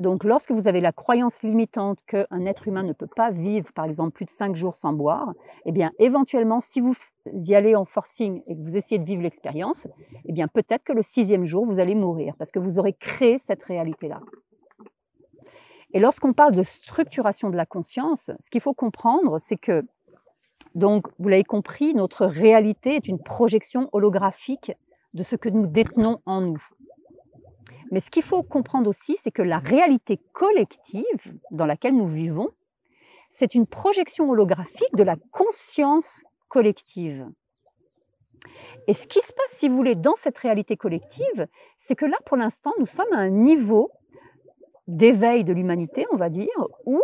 Donc, 0.00 0.24
lorsque 0.24 0.50
vous 0.50 0.66
avez 0.66 0.80
la 0.80 0.92
croyance 0.92 1.42
limitante 1.42 1.98
qu'un 2.06 2.46
être 2.46 2.66
humain 2.66 2.82
ne 2.82 2.94
peut 2.94 3.06
pas 3.06 3.30
vivre, 3.30 3.70
par 3.74 3.84
exemple, 3.84 4.12
plus 4.12 4.24
de 4.24 4.30
cinq 4.30 4.56
jours 4.56 4.74
sans 4.74 4.94
boire, 4.94 5.34
eh 5.66 5.72
bien, 5.72 5.92
éventuellement, 5.98 6.62
si 6.62 6.80
vous 6.80 6.94
y 7.34 7.54
allez 7.54 7.76
en 7.76 7.84
forcing 7.84 8.42
et 8.46 8.56
que 8.56 8.62
vous 8.62 8.78
essayez 8.78 8.98
de 8.98 9.04
vivre 9.04 9.22
l'expérience, 9.22 9.86
eh 10.24 10.32
bien, 10.32 10.48
peut-être 10.48 10.84
que 10.84 10.94
le 10.94 11.02
sixième 11.02 11.44
jour, 11.44 11.66
vous 11.66 11.78
allez 11.78 11.94
mourir 11.94 12.34
parce 12.38 12.50
que 12.50 12.58
vous 12.58 12.78
aurez 12.78 12.94
créé 12.94 13.38
cette 13.38 13.62
réalité-là. 13.62 14.22
Et 15.92 16.00
lorsqu'on 16.00 16.32
parle 16.32 16.54
de 16.54 16.62
structuration 16.62 17.50
de 17.50 17.56
la 17.56 17.66
conscience, 17.66 18.30
ce 18.40 18.48
qu'il 18.48 18.62
faut 18.62 18.74
comprendre, 18.74 19.38
c'est 19.38 19.58
que, 19.58 19.82
donc, 20.74 21.06
vous 21.18 21.28
l'avez 21.28 21.44
compris, 21.44 21.94
notre 21.94 22.26
réalité 22.26 22.94
est 22.94 23.08
une 23.08 23.22
projection 23.22 23.88
holographique 23.92 24.72
de 25.14 25.22
ce 25.22 25.36
que 25.36 25.48
nous 25.48 25.66
détenons 25.66 26.20
en 26.26 26.40
nous. 26.40 26.62
Mais 27.90 28.00
ce 28.00 28.10
qu'il 28.10 28.22
faut 28.22 28.42
comprendre 28.42 28.88
aussi, 28.88 29.16
c'est 29.20 29.32
que 29.32 29.42
la 29.42 29.58
réalité 29.58 30.20
collective 30.32 31.34
dans 31.50 31.66
laquelle 31.66 31.96
nous 31.96 32.06
vivons, 32.06 32.50
c'est 33.30 33.54
une 33.54 33.66
projection 33.66 34.30
holographique 34.30 34.94
de 34.94 35.02
la 35.02 35.16
conscience 35.32 36.24
collective. 36.48 37.28
Et 38.86 38.94
ce 38.94 39.06
qui 39.06 39.20
se 39.20 39.32
passe, 39.32 39.56
si 39.56 39.68
vous 39.68 39.76
voulez, 39.76 39.96
dans 39.96 40.16
cette 40.16 40.38
réalité 40.38 40.76
collective, 40.76 41.46
c'est 41.78 41.96
que 41.96 42.06
là, 42.06 42.16
pour 42.26 42.36
l'instant, 42.36 42.72
nous 42.78 42.86
sommes 42.86 43.12
à 43.12 43.18
un 43.18 43.28
niveau 43.28 43.90
d'éveil 44.86 45.44
de 45.44 45.52
l'humanité, 45.52 46.06
on 46.12 46.16
va 46.16 46.30
dire, 46.30 46.48
où 46.86 47.00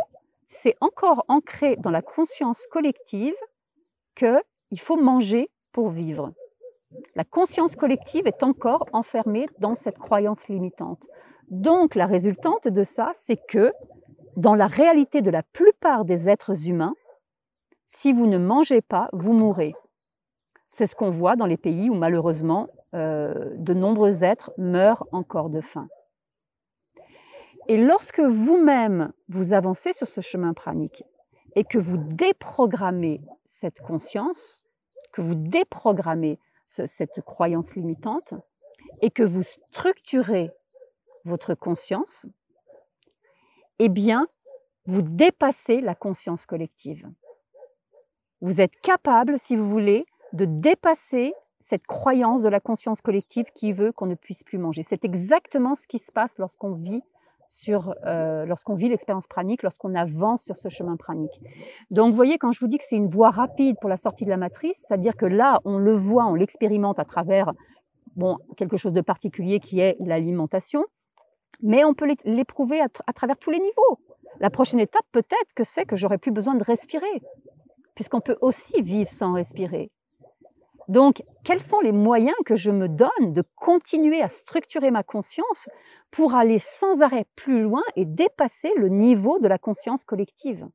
c'est 0.48 0.76
encore 0.81 1.24
ancré 1.29 1.76
dans 1.76 1.90
la 1.90 2.02
conscience 2.02 2.66
collective 2.68 3.35
qu'il 4.16 4.81
faut 4.81 4.96
manger 4.96 5.50
pour 5.72 5.90
vivre. 5.90 6.33
La 7.14 7.24
conscience 7.24 7.76
collective 7.76 8.26
est 8.26 8.42
encore 8.42 8.87
enfermée 8.92 9.46
dans 9.59 9.74
cette 9.74 9.98
croyance 9.98 10.48
limitante. 10.48 11.07
Donc 11.48 11.94
la 11.94 12.07
résultante 12.07 12.66
de 12.66 12.85
ça, 12.85 13.12
c'est 13.14 13.38
que 13.48 13.72
dans 14.37 14.55
la 14.55 14.66
réalité 14.66 15.22
de 15.22 15.31
la 15.31 15.42
plupart 15.42 16.05
des 16.05 16.29
êtres 16.29 16.68
humains, 16.68 16.94
si 17.88 18.12
vous 18.12 18.26
ne 18.26 18.38
mangez 18.38 18.83
pas, 18.83 19.09
vous 19.12 19.33
mourrez. 19.33 19.74
C'est 20.68 20.87
ce 20.87 20.94
qu'on 20.94 21.11
voit 21.11 21.37
dans 21.37 21.46
les 21.46 21.57
pays 21.57 21.88
où 21.88 21.94
malheureusement 21.94 22.68
euh, 22.94 23.52
de 23.57 23.72
nombreux 23.72 24.24
êtres 24.24 24.52
meurent 24.59 25.07
encore 25.12 25.48
de 25.48 25.61
faim. 25.61 25.88
Et 27.68 27.79
lorsque 27.79 28.20
vous-même 28.20 29.12
vous 29.29 29.52
avancez 29.52 29.92
sur 29.92 30.07
ce 30.07 30.20
chemin 30.20 30.52
pranique 30.52 31.02
et 31.57 31.64
que 31.64 31.79
vous 31.79 31.96
déprogrammez 31.96 33.22
cette 33.59 33.81
conscience, 33.81 34.64
que 35.12 35.23
vous 35.23 35.35
déprogrammez 35.35 36.38
cette 36.66 37.21
croyance 37.23 37.75
limitante 37.75 38.35
et 39.01 39.11
que 39.11 39.23
vous 39.23 39.42
structurez 39.42 40.51
votre 41.25 41.55
conscience, 41.55 42.27
eh 43.79 43.88
bien, 43.88 44.27
vous 44.85 45.03
dépassez 45.03 45.81
la 45.81 45.95
conscience 45.95 46.45
collective. 46.45 47.11
Vous 48.40 48.61
êtes 48.61 48.79
capable, 48.81 49.38
si 49.38 49.57
vous 49.57 49.69
voulez, 49.69 50.07
de 50.33 50.45
dépasser 50.45 51.33
cette 51.61 51.87
croyance 51.87 52.42
de 52.42 52.49
la 52.49 52.61
conscience 52.61 53.01
collective 53.01 53.47
qui 53.55 53.73
veut 53.73 53.90
qu'on 53.90 54.07
ne 54.07 54.14
puisse 54.14 54.42
plus 54.42 54.59
manger. 54.59 54.83
C'est 54.83 55.05
exactement 55.05 55.77
ce 55.77 55.87
qui 55.87 55.99
se 55.99 56.12
passe 56.12 56.38
lorsqu'on 56.38 56.73
vit 56.73 57.03
euh, 58.07 58.45
lorsqu'on 58.47 58.75
vit 58.75 58.89
l'expérience 58.89 59.27
pranique, 59.27 59.63
lorsqu'on 59.63 59.95
avance 59.95 60.43
sur 60.43 60.57
ce 60.57 60.69
chemin 60.69 60.97
pranique. 60.97 61.41
Donc, 61.91 62.11
vous 62.11 62.17
voyez, 62.17 62.39
quand 62.39 62.53
je 62.53 62.61
vous 62.61 62.69
dis 62.69 62.79
que 62.79 62.85
c'est 62.89 62.97
une 62.97 63.09
voie 63.09 63.31
rapide 63.31 63.77
pour 63.81 63.89
la 63.89 63.97
sortie 63.97 64.25
de 64.25 64.31
la 64.31 64.37
matrice, 64.37 64.77
c'est-à-dire 64.87 65.17
que 65.17 65.27
là, 65.27 65.61
on 65.65 65.79
le 65.79 65.95
voit, 65.95 66.27
on 66.27 66.35
l'expérimente 66.35 66.99
à 66.99 67.05
travers 67.05 67.53
bon, 68.15 68.39
quelque 68.57 68.77
chose 68.77 68.93
de 68.93 69.01
particulier 69.01 69.61
qui 69.61 69.81
est 69.81 69.97
l'alimentation, 70.01 70.85
mais 71.63 71.85
on 71.85 71.95
peut 71.95 72.15
l'éprouver 72.25 72.81
à, 72.81 72.89
à 73.07 73.13
travers 73.13 73.37
tous 73.39 73.51
les 73.51 73.61
niveaux. 73.61 73.99
La 74.41 74.51
prochaine 74.51 74.81
étape, 74.81 75.05
peut-être 75.13 75.55
que 75.55 75.65
c'est 75.65 75.87
que 75.87 75.97
j'aurai 75.97 76.19
plus 76.19 76.33
besoin 76.33 76.55
de 76.55 76.65
respirer, 76.65 77.23
puisqu'on 77.95 78.21
peut 78.21 78.37
aussi 78.41 78.83
vivre 78.83 79.11
sans 79.11 79.33
respirer. 79.33 79.91
Donc, 80.88 81.22
quels 81.44 81.61
sont 81.61 81.81
les 81.81 81.92
moyens 81.92 82.37
que 82.44 82.55
je 82.57 82.70
me 82.70 82.88
donne 82.88 83.33
de 83.33 83.42
continuer 83.57 84.22
à 84.22 84.29
structurer 84.29 84.90
ma 84.90 85.03
conscience 85.03 85.68
pour 86.11 86.35
aller 86.35 86.61
sans 86.61 87.03
arrêt 87.03 87.27
plus 87.35 87.61
loin 87.61 87.83
et 87.96 88.05
dépasser 88.05 88.72
le 88.77 88.88
niveau 88.88 89.38
de 89.38 89.49
la 89.49 89.59
conscience 89.59 90.05
collective? 90.05 90.66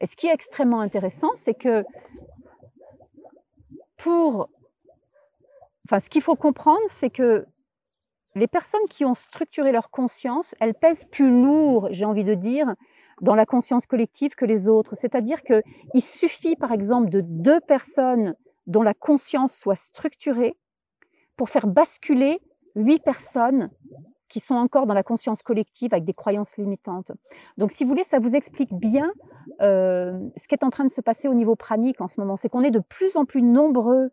Et 0.00 0.06
ce 0.06 0.16
qui 0.16 0.26
est 0.26 0.32
extrêmement 0.32 0.80
intéressant, 0.80 1.30
c'est 1.36 1.54
que 1.54 1.84
pour... 3.96 4.48
Enfin, 5.86 6.00
ce 6.00 6.08
qu'il 6.08 6.22
faut 6.22 6.36
comprendre, 6.36 6.82
c'est 6.86 7.10
que 7.10 7.46
les 8.34 8.46
personnes 8.46 8.86
qui 8.88 9.04
ont 9.04 9.14
structuré 9.14 9.72
leur 9.72 9.90
conscience, 9.90 10.54
elles 10.58 10.74
pèsent 10.74 11.04
plus 11.10 11.30
lourd, 11.30 11.88
j'ai 11.90 12.06
envie 12.06 12.24
de 12.24 12.34
dire, 12.34 12.74
dans 13.20 13.34
la 13.34 13.44
conscience 13.44 13.84
collective 13.84 14.34
que 14.34 14.46
les 14.46 14.68
autres. 14.68 14.96
C'est-à-dire 14.96 15.42
qu'il 15.42 16.02
suffit, 16.02 16.56
par 16.56 16.72
exemple, 16.72 17.10
de 17.10 17.20
deux 17.20 17.60
personnes 17.60 18.34
dont 18.66 18.82
la 18.82 18.94
conscience 18.94 19.54
soit 19.54 19.76
structurée 19.76 20.56
pour 21.36 21.48
faire 21.48 21.66
basculer 21.66 22.40
huit 22.74 23.02
personnes 23.02 23.70
qui 24.28 24.40
sont 24.40 24.54
encore 24.54 24.86
dans 24.86 24.94
la 24.94 25.02
conscience 25.02 25.42
collective 25.42 25.92
avec 25.92 26.04
des 26.04 26.14
croyances 26.14 26.56
limitantes. 26.56 27.12
Donc, 27.58 27.70
si 27.70 27.84
vous 27.84 27.90
voulez, 27.90 28.04
ça 28.04 28.18
vous 28.18 28.34
explique 28.34 28.72
bien 28.72 29.12
euh, 29.60 30.18
ce 30.38 30.48
qui 30.48 30.54
est 30.54 30.64
en 30.64 30.70
train 30.70 30.84
de 30.84 30.90
se 30.90 31.02
passer 31.02 31.28
au 31.28 31.34
niveau 31.34 31.54
pranique 31.54 32.00
en 32.00 32.08
ce 32.08 32.18
moment. 32.18 32.36
C'est 32.36 32.48
qu'on 32.48 32.62
est 32.62 32.70
de 32.70 32.80
plus 32.80 33.16
en 33.16 33.26
plus 33.26 33.42
nombreux 33.42 34.10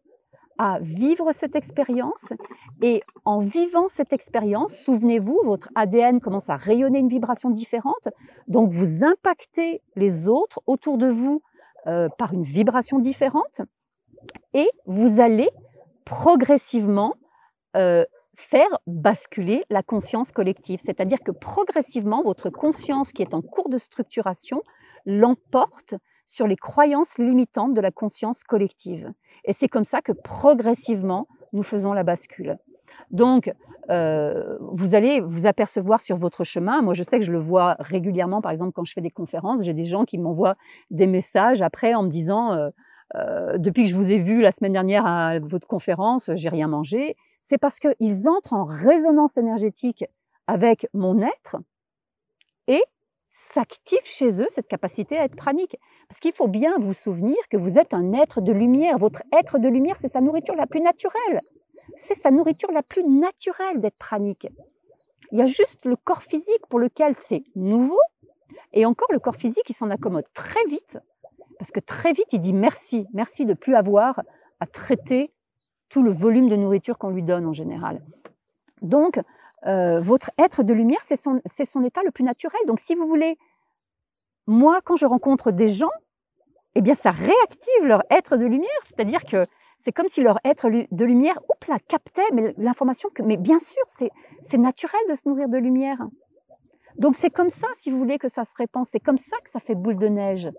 à 0.57 0.77
vivre 0.81 1.31
cette 1.31 1.55
expérience 1.55 2.33
et 2.81 3.01
en 3.23 3.39
vivant 3.39 3.88
cette 3.88 4.12
expérience, 4.12 4.75
souvenez-vous, 4.75 5.39
votre 5.45 5.69
ADN 5.73 6.19
commence 6.19 6.49
à 6.49 6.57
rayonner 6.57 6.99
une 6.99 7.07
vibration 7.07 7.49
différente, 7.49 8.09
donc 8.49 8.69
vous 8.69 9.05
impactez 9.05 9.81
les 9.95 10.27
autres 10.27 10.59
autour 10.67 10.97
de 10.97 11.07
vous 11.07 11.41
euh, 11.88 12.09
par 12.17 12.33
une 12.33 12.43
vibration 12.43 12.99
différente 12.99 13.62
et 14.53 14.69
vous 14.86 15.19
allez 15.19 15.49
progressivement 16.05 17.15
euh, 17.75 18.03
faire 18.36 18.79
basculer 18.88 19.63
la 19.69 19.84
conscience 19.84 20.32
collective. 20.32 20.79
C'est-à-dire 20.84 21.19
que 21.23 21.32
progressivement, 21.32 22.23
votre 22.23 22.49
conscience 22.49 23.12
qui 23.12 23.21
est 23.21 23.34
en 23.34 23.41
cours 23.41 23.69
de 23.69 23.77
structuration 23.77 24.63
l'emporte 25.05 25.95
sur 26.25 26.47
les 26.47 26.55
croyances 26.55 27.17
limitantes 27.17 27.73
de 27.73 27.82
la 27.82 27.91
conscience 27.91 28.43
collective. 28.43 29.12
Et 29.45 29.53
c'est 29.53 29.67
comme 29.67 29.84
ça 29.84 30.01
que 30.01 30.12
progressivement, 30.12 31.27
nous 31.53 31.63
faisons 31.63 31.93
la 31.93 32.03
bascule. 32.03 32.58
Donc, 33.12 33.51
euh, 33.89 34.58
vous 34.60 34.93
allez 34.93 35.19
vous 35.19 35.47
apercevoir 35.47 36.01
sur 36.01 36.15
votre 36.17 36.43
chemin. 36.43 36.82
Moi, 36.82 36.93
je 36.93 37.03
sais 37.03 37.17
que 37.17 37.25
je 37.25 37.32
le 37.32 37.39
vois 37.39 37.75
régulièrement, 37.79 38.41
par 38.41 38.51
exemple, 38.51 38.71
quand 38.73 38.86
je 38.86 38.93
fais 38.93 39.01
des 39.01 39.10
conférences, 39.10 39.63
j'ai 39.63 39.73
des 39.73 39.86
gens 39.86 40.05
qui 40.05 40.17
m'envoient 40.17 40.55
des 40.91 41.08
messages 41.08 41.62
après 41.62 41.95
en 41.95 42.03
me 42.03 42.10
disant 42.10 42.53
euh, 42.53 42.69
euh, 43.15 43.58
Depuis 43.58 43.84
que 43.84 43.89
je 43.89 43.95
vous 43.95 44.10
ai 44.10 44.19
vu 44.19 44.41
la 44.41 44.52
semaine 44.52 44.74
dernière 44.74 45.06
à 45.06 45.39
votre 45.39 45.67
conférence, 45.67 46.30
j'ai 46.36 46.50
rien 46.50 46.67
mangé. 46.67 47.15
C'est 47.41 47.58
parce 47.58 47.80
qu'ils 47.80 48.30
entrent 48.30 48.54
en 48.54 48.65
résonance 48.65 49.38
énergétique 49.38 50.06
avec 50.48 50.88
mon 50.93 51.22
être 51.22 51.58
et 52.67 52.84
s'active 53.32 54.04
chez 54.04 54.41
eux 54.41 54.48
cette 54.50 54.67
capacité 54.67 55.17
à 55.17 55.26
être 55.26 55.36
pranique. 55.36 55.78
Parce 56.08 56.19
qu'il 56.19 56.34
faut 56.34 56.48
bien 56.48 56.78
vous 56.80 56.93
souvenir 56.93 57.38
que 57.50 57.58
vous 57.58 57.78
êtes 57.78 57.93
un 57.93 58.13
être 58.13 58.41
de 58.41 58.52
lumière. 58.52 58.98
Votre 58.98 59.24
être 59.34 59.60
de 59.60 59.67
lumière, 59.67 59.98
c'est 59.98 60.08
sa 60.08 60.22
nourriture 60.22 60.56
la 60.56 60.67
plus 60.67 60.82
naturelle. 60.82 61.41
C'est 61.98 62.15
sa 62.15 62.32
nourriture 62.32 62.72
la 62.72 62.84
plus 62.84 63.04
naturelle 63.04 63.80
d'être 63.80 63.98
pranique. 63.98 64.48
Il 65.32 65.39
y 65.39 65.41
a 65.41 65.45
juste 65.45 65.86
le 65.86 65.95
corps 65.95 66.24
physique 66.24 66.65
pour 66.69 66.80
lequel 66.80 67.15
c'est 67.15 67.43
nouveau. 67.56 68.00
Et 68.74 68.86
encore, 68.86 69.12
le 69.12 69.19
corps 69.19 69.36
physique, 69.36 69.69
il 69.69 69.76
s'en 69.76 69.89
accommode 69.89 70.26
très 70.34 70.63
vite. 70.67 70.98
Parce 71.60 71.72
que 71.72 71.80
très 71.80 72.13
vite, 72.13 72.28
il 72.32 72.41
dit 72.41 72.54
merci. 72.54 73.06
Merci 73.13 73.45
de 73.45 73.54
plus 73.54 73.76
avoir 73.76 74.22
à 74.60 74.65
traiter 74.65 75.32
tout 75.89 76.02
le 76.02 76.12
volume 76.12 76.50
de 76.50 76.56
nourriture 76.56 76.98
qu'on 76.98 77.10
lui 77.10 77.24
donne 77.24 77.45
en 77.45 77.54
général. 77.54 78.02
Donc, 78.82 79.19
euh, 79.65 80.00
votre 80.00 80.32
être 80.38 80.63
de 80.63 80.74
lumière, 80.74 81.02
c'est 81.06 81.19
son, 81.22 81.41
son, 81.65 81.84
état 81.84 82.02
le 82.04 82.12
plus 82.12 82.24
naturel. 82.24 82.62
Donc, 82.65 82.80
si 82.80 82.95
vous 82.95 83.06
voulez, 83.06 83.38
moi, 84.48 84.80
quand 84.84 84.95
je 84.95 85.06
rencontre 85.06 85.52
des 85.52 85.67
gens, 85.67 85.91
eh 86.76 86.82
bien, 86.82 86.93
ça 86.93 87.12
réactive 87.12 87.84
leur 87.84 88.04
être 88.10 88.38
de 88.38 88.45
lumière. 88.45 88.69
C'est-à-dire 88.86 89.24
que 89.26 89.45
c'est 89.80 89.91
comme 89.91 90.08
si 90.08 90.22
leur 90.22 90.39
être 90.45 90.69
de 90.69 91.06
lumière, 91.06 91.39
oups 91.50 91.67
là, 91.67 91.78
captait 91.88 92.28
l'information 92.58 93.10
que, 93.13 93.22
mais 93.22 93.38
bien 93.38 93.60
sûr, 93.60 93.84
c'est 93.88 94.58
naturel 94.58 95.02
de 95.10 95.15
se 95.15 95.28
nourrir 95.28 95.50
de 95.50 95.58
lumière. 95.58 96.00
Donc, 96.98 97.15
c'est 97.15 97.30
comme 97.30 97.50
ça, 97.50 97.67
si 97.80 97.91
vous 97.91 97.98
voulez, 97.98 98.17
que 98.17 98.30
ça 98.30 98.45
se 98.45 98.54
répand. 98.56 98.86
C'est 98.86 99.00
comme 99.00 99.17
ça 99.17 99.38
que 99.43 99.50
ça 99.50 99.60
fait 99.60 99.76
boule 99.76 99.98
de 99.98 100.08
neige. 100.08 100.50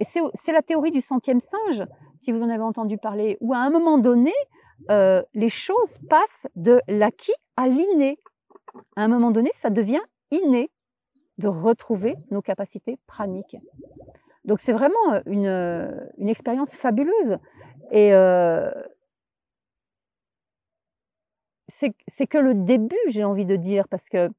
C'est 0.00 0.52
la 0.52 0.62
théorie 0.62 0.92
du 0.92 1.00
centième 1.00 1.40
singe, 1.40 1.84
si 2.18 2.32
vous 2.32 2.42
en 2.42 2.48
avez 2.48 2.62
entendu 2.62 2.98
parler, 2.98 3.36
où 3.40 3.52
à 3.52 3.58
un 3.58 3.70
moment 3.70 3.98
donné, 3.98 4.32
euh, 4.90 5.22
les 5.34 5.48
choses 5.48 5.98
passent 6.08 6.46
de 6.54 6.80
l'acquis 6.86 7.34
à 7.56 7.66
l'inné 7.66 8.18
à 8.96 9.02
un 9.02 9.08
moment 9.08 9.30
donné, 9.30 9.50
ça 9.54 9.70
devient 9.70 10.02
inné 10.30 10.70
de 11.38 11.48
retrouver 11.48 12.16
nos 12.30 12.42
capacités 12.42 12.98
praniques. 13.06 13.56
Donc 14.44 14.60
c'est 14.60 14.72
vraiment 14.72 15.22
une, 15.26 16.08
expérience 16.28 16.74
fabuleuse. 16.74 17.38
Et 17.90 18.12
euh, 18.12 18.70
c'est 21.68 22.26
que 22.26 22.38
le 22.38 22.54
début, 22.54 22.96
j'ai 23.08 23.24
envie 23.24 23.46
de 23.46 23.56
dire, 23.56 23.88
parce 23.88 24.08
que 24.08 24.30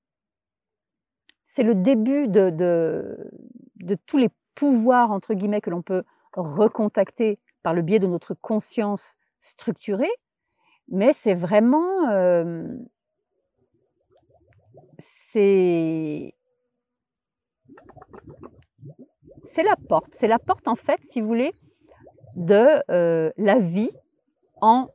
c'est 1.45 1.63
le 1.63 1.76
début 1.76 2.28
de, 2.28 2.50
de, 2.50 3.32
de, 3.78 3.95
tous 4.06 4.17
les 4.17 4.30
pouvoirs, 4.60 5.12
entre 5.12 5.34
guillemets, 5.34 5.62
que 5.62 5.69
l'on 5.69 5.82
peut 5.82 6.04
recontacter 6.34 7.39
par 7.63 7.74
le 7.74 7.82
biais 7.82 8.00
de 8.00 8.08
notre 8.08 8.34
conscience 8.34 9.13
structurée, 9.41 10.12
mais 10.89 11.13
c'est 11.13 11.34
vraiment 11.34 12.10
c'est 15.32 16.34
c'est 19.50 19.63
la 19.63 19.76
porte. 19.76 20.10
C'est 20.12 20.28
la 20.28 20.39
porte, 20.39 20.67
en 20.67 20.76
fait, 20.76 21.00
si 21.12 21.22
vous 21.22 21.28
voulez, 21.28 21.54
de 22.36 22.84
euh, 22.91 23.32
la 23.38 23.60
vie 23.60 23.91
en 24.62 24.89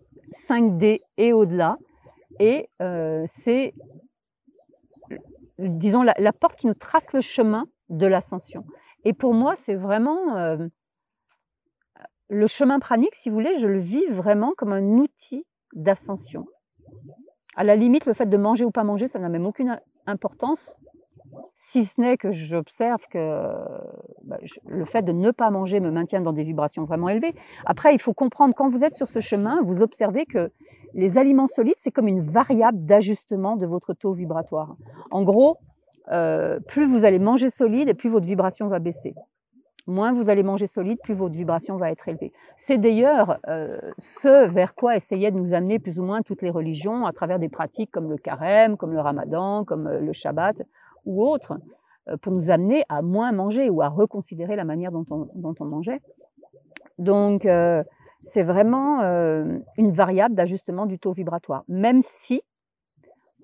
5D 0.49 1.01
et 1.17 1.33
au-delà. 1.33 1.77
Et 2.41 2.69
euh, 2.81 3.25
c'est, 3.29 3.75
disons, 5.59 6.03
la, 6.03 6.33
porte 6.33 6.57
qui 6.57 6.67
nous 6.67 6.75
trace 6.75 7.13
le 7.13 7.21
chemin 7.21 7.67
de 7.89 8.07
l'ascension. 8.07 8.65
Et 9.05 9.13
pour 9.13 9.35
moi, 9.35 9.55
c'est 9.65 9.75
vraiment 9.75 10.37
euh, 10.37 10.57
le 12.29 12.47
chemin 12.47 12.79
pranique, 12.79 13.15
si 13.15 13.29
vous 13.29 13.35
voulez, 13.35 13.59
je 13.59 13.69
le 13.69 13.79
vis 13.79 14.07
vraiment 14.09 14.53
comme 14.57 14.73
un 14.73 14.99
outil 14.99 15.47
d'ascension. 15.75 16.47
À 17.57 17.65
la 17.65 17.77
limite, 17.77 18.07
le 18.07 18.15
fait 18.15 18.27
de 18.27 18.37
manger 18.37 18.65
ou 18.65 18.71
pas 18.71 18.85
manger, 18.85 19.07
ça 19.07 19.19
n'a 19.19 19.29
même 19.29 19.47
aucune 19.47 19.79
importance, 20.07 20.77
si 21.57 21.85
ce 21.85 22.01
n'est 22.01 22.17
que 22.17 22.31
j'observe 22.31 23.07
que 23.11 23.53
bah, 24.25 24.39
le 24.67 24.85
fait 24.85 25.03
de 25.03 25.13
ne 25.13 25.31
pas 25.31 25.51
manger 25.51 25.81
me 25.81 25.91
maintient 25.91 26.21
dans 26.21 26.33
des 26.33 26.45
vibrations 26.45 26.85
vraiment 26.85 27.09
élevées. 27.09 27.35
Après, 27.65 27.95
il 27.95 28.01
faut 28.01 28.15
comprendre, 28.15 28.55
quand 28.55 28.69
vous 28.69 28.85
êtes 28.85 28.95
sur 28.95 29.09
ce 29.09 29.21
chemin, 29.21 29.61
vous 29.63 29.83
observez 29.83 30.27
que 30.27 30.51
les 30.95 31.19
aliments 31.19 31.47
solides, 31.47 31.75
c'est 31.77 31.91
comme 31.91 32.09
une 32.09 32.23
variable 32.23 32.85
d'ajustement 32.85 33.57
de 33.57 33.67
votre 33.67 33.95
taux 33.95 34.13
vibratoire. 34.13 34.77
En 35.11 35.23
gros, 35.23 35.59
euh, 36.11 36.61
plus 36.61 36.87
vous 36.87 37.05
allez 37.05 37.19
manger 37.19 37.51
solide 37.51 37.89
et 37.89 37.95
plus 37.95 38.11
votre 38.11 38.27
vibration 38.27 38.69
va 38.69 38.79
baisser 38.79 39.15
moins 39.87 40.15
vous 40.15 40.31
allez 40.31 40.43
manger 40.43 40.67
solide, 40.67 40.99
plus 41.03 41.13
votre 41.13 41.35
vibration 41.35 41.77
va 41.77 41.91
être 41.91 42.09
élevée. 42.09 42.33
C'est 42.57 42.79
d'ailleurs 42.79 43.39
euh, 43.49 43.79
ce 43.99 44.49
vers 44.49 44.75
quoi 44.75 44.97
essayaient 44.97 45.31
de 45.31 45.37
nous 45.37 45.53
amener 45.53 45.79
plus 45.79 46.01
ou 46.01 46.03
moins 46.03 46.23
toutes 46.23 46.41
les 46.41 46.49
religions 46.49 47.05
à 47.05 47.13
travers 47.13 47.39
des 47.39 47.51
pratiques 47.51 47.91
comme 47.91 48.09
le 48.09 48.17
carême, 48.17 48.79
comme 48.79 48.95
le 48.95 49.01
ramadan, 49.01 49.63
comme 49.67 49.87
euh, 49.87 50.01
le 50.01 50.15
shabbat 50.15 50.63
ou 51.05 51.23
autres, 51.23 51.59
pour 52.23 52.33
nous 52.33 52.49
amener 52.49 52.85
à 52.89 53.03
moins 53.03 53.31
manger 53.33 53.69
ou 53.69 53.83
à 53.83 53.89
reconsidérer 53.89 54.57
la 54.57 54.65
manière 54.65 54.91
dont 54.91 55.05
on, 55.11 55.29
dont 55.35 55.55
on 55.61 55.67
mangeait. 55.67 56.01
Donc, 56.97 57.47
c'est 58.23 58.43
vraiment 58.43 59.01
une 59.77 59.93
variable 59.93 60.35
d'ajustement 60.35 60.87
du 60.87 60.99
taux 60.99 61.13
vibratoire, 61.13 61.63
même 61.69 62.01
si 62.01 62.43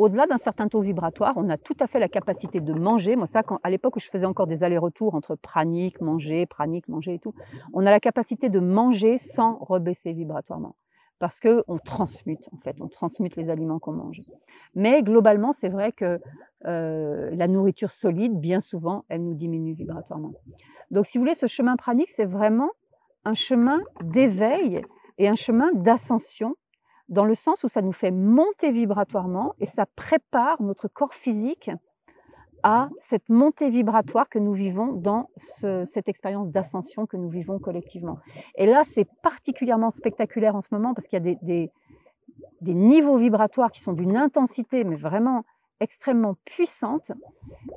au-delà 0.00 0.26
d'un 0.26 0.38
certain 0.38 0.68
taux 0.68 0.80
vibratoire, 0.80 1.34
on 1.36 1.48
a 1.50 1.58
tout 1.58 1.76
à 1.78 1.86
fait 1.86 1.98
la 1.98 2.08
capacité 2.08 2.60
de 2.60 2.72
manger. 2.72 3.16
Moi, 3.16 3.26
ça, 3.26 3.42
à 3.62 3.70
l'époque 3.70 3.96
où 3.96 4.00
je 4.00 4.08
faisais 4.08 4.24
encore 4.24 4.46
des 4.46 4.64
allers-retours 4.64 5.14
entre 5.14 5.34
pranique, 5.34 6.00
manger, 6.00 6.46
pranique, 6.46 6.88
manger 6.88 7.14
et 7.14 7.18
tout, 7.18 7.34
on 7.74 7.84
a 7.84 7.90
la 7.90 8.00
capacité 8.00 8.48
de 8.48 8.60
manger 8.60 9.18
sans 9.18 9.58
rebaisser 9.58 10.12
vibratoirement. 10.12 10.74
Parce 11.18 11.38
qu'on 11.38 11.76
transmute, 11.84 12.48
en 12.50 12.56
fait, 12.56 12.76
on 12.80 12.88
transmute 12.88 13.36
les 13.36 13.50
aliments 13.50 13.78
qu'on 13.78 13.92
mange. 13.92 14.22
Mais 14.74 15.02
globalement, 15.02 15.52
c'est 15.52 15.68
vrai 15.68 15.92
que 15.92 16.18
euh, 16.64 17.30
la 17.34 17.46
nourriture 17.46 17.90
solide, 17.90 18.40
bien 18.40 18.60
souvent, 18.60 19.04
elle 19.10 19.22
nous 19.22 19.34
diminue 19.34 19.74
vibratoirement. 19.74 20.32
Donc, 20.90 21.04
si 21.04 21.18
vous 21.18 21.24
voulez, 21.24 21.34
ce 21.34 21.46
chemin 21.46 21.76
pranique, 21.76 22.08
c'est 22.08 22.24
vraiment 22.24 22.70
un 23.26 23.34
chemin 23.34 23.80
d'éveil 24.02 24.80
et 25.18 25.28
un 25.28 25.34
chemin 25.34 25.70
d'ascension 25.74 26.56
dans 27.10 27.24
le 27.24 27.34
sens 27.34 27.64
où 27.64 27.68
ça 27.68 27.82
nous 27.82 27.92
fait 27.92 28.12
monter 28.12 28.70
vibratoirement 28.70 29.54
et 29.58 29.66
ça 29.66 29.84
prépare 29.96 30.62
notre 30.62 30.88
corps 30.88 31.12
physique 31.12 31.70
à 32.62 32.88
cette 33.00 33.28
montée 33.28 33.70
vibratoire 33.70 34.28
que 34.28 34.38
nous 34.38 34.52
vivons 34.52 34.92
dans 34.92 35.28
cette 35.86 36.08
expérience 36.08 36.50
d'ascension 36.50 37.06
que 37.06 37.16
nous 37.16 37.28
vivons 37.28 37.58
collectivement. 37.58 38.18
Et 38.54 38.66
là, 38.66 38.82
c'est 38.84 39.08
particulièrement 39.22 39.90
spectaculaire 39.90 40.54
en 40.54 40.60
ce 40.60 40.68
moment 40.72 40.94
parce 40.94 41.08
qu'il 41.08 41.24
y 41.24 41.30
a 41.30 41.34
des, 41.42 41.70
niveaux 42.62 43.16
vibratoires 43.16 43.72
qui 43.72 43.80
sont 43.80 43.92
d'une 43.92 44.16
intensité, 44.16 44.84
mais 44.84 44.96
vraiment 44.96 45.44
extrêmement 45.80 46.36
puissante. 46.44 47.12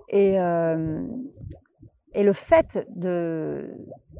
Et, 0.09 0.39
euh, 0.39 1.07
et 2.13 2.23
le 2.23 2.33
fait 2.33 2.85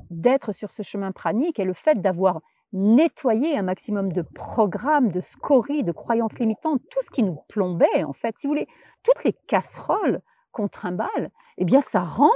d'être 0.10 0.54
sur 0.54 0.72
ce 0.72 0.82
chemin 0.82 1.12
pranique 1.12 1.60
et 1.60 1.66
le 1.66 1.74
fait 1.74 2.02
d'avoir 2.02 2.40
nettoyer 2.74 3.58
un 3.58 3.62
maximum 3.62 4.12
de 4.12 4.24
programmes, 4.24 5.12
de 5.12 5.22
scories, 5.22 5.84
de 5.84 5.92
croyances 5.92 6.38
limitantes, 6.40 6.82
tout 6.90 7.04
ce 7.04 7.12
qui 7.12 7.24
nous 7.24 7.40
plombait 7.48 8.04
en 8.04 8.14
fait. 8.14 8.36
Si 8.38 8.48
vous 8.48 8.54
voulez, 8.54 8.68
toutes 9.04 9.24
les 9.24 9.34
casseroles 9.48 10.22
qu'on 10.52 10.68
trimballe, 10.68 11.30
eh 11.58 11.66
bien 11.66 11.82
ça 11.82 12.02
rend 12.02 12.32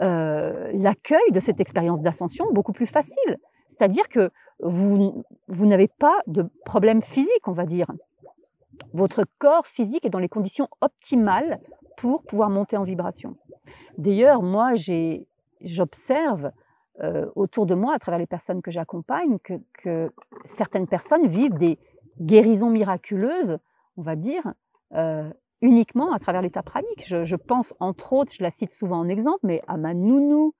euh, 0.00 0.70
l'accueil 0.74 1.32
de 1.32 1.40
cette 1.40 1.60
expérience 1.60 2.02
d'ascension 2.02 2.46
beaucoup 2.52 2.72
plus 2.72 2.86
facile. 2.86 3.38
C'est-à-dire 3.70 4.08
que 4.08 4.30
vous, 4.60 5.24
vous 5.48 5.66
n'avez 5.66 5.88
pas 5.88 6.18
de 6.26 6.44
problème 6.64 7.02
physique, 7.02 7.46
on 7.46 7.52
va 7.52 7.64
dire. 7.64 7.90
Votre 8.92 9.24
corps 9.38 9.66
physique 9.66 10.04
est 10.04 10.10
dans 10.10 10.18
les 10.18 10.28
conditions 10.28 10.68
optimales 10.80 11.60
pour 11.96 12.22
pouvoir 12.22 12.48
monter 12.48 12.76
en 12.76 12.84
vibration. 12.84 13.36
D'ailleurs, 13.98 14.42
moi, 14.42 14.72
j'observe 15.60 16.52
autour 17.36 17.66
de 17.66 17.74
moi, 17.74 17.94
à 17.94 17.98
travers 17.98 18.18
les 18.18 18.26
personnes 18.26 18.62
que 18.62 18.70
j'accompagne, 18.70 19.38
que, 19.38 20.10
certaines 20.44 20.86
personnes 20.86 21.26
vivent 21.26 21.54
des 21.54 21.78
guérisons 22.20 22.70
miraculeuses, 22.70 23.58
on 23.96 24.02
va 24.02 24.16
dire, 24.16 24.52
uniquement 25.60 26.12
à 26.12 26.18
travers 26.18 26.42
l'état 26.42 26.62
pranique. 26.62 27.06
Je, 27.06 27.36
pense 27.36 27.74
entre 27.80 28.12
autres, 28.12 28.32
je 28.32 28.42
la 28.42 28.50
cite 28.50 28.72
souvent 28.72 28.98
en 28.98 29.08
exemple, 29.08 29.40
mais 29.42 29.62
à 29.68 29.76
ma 29.76 29.94
nounou 29.94 30.54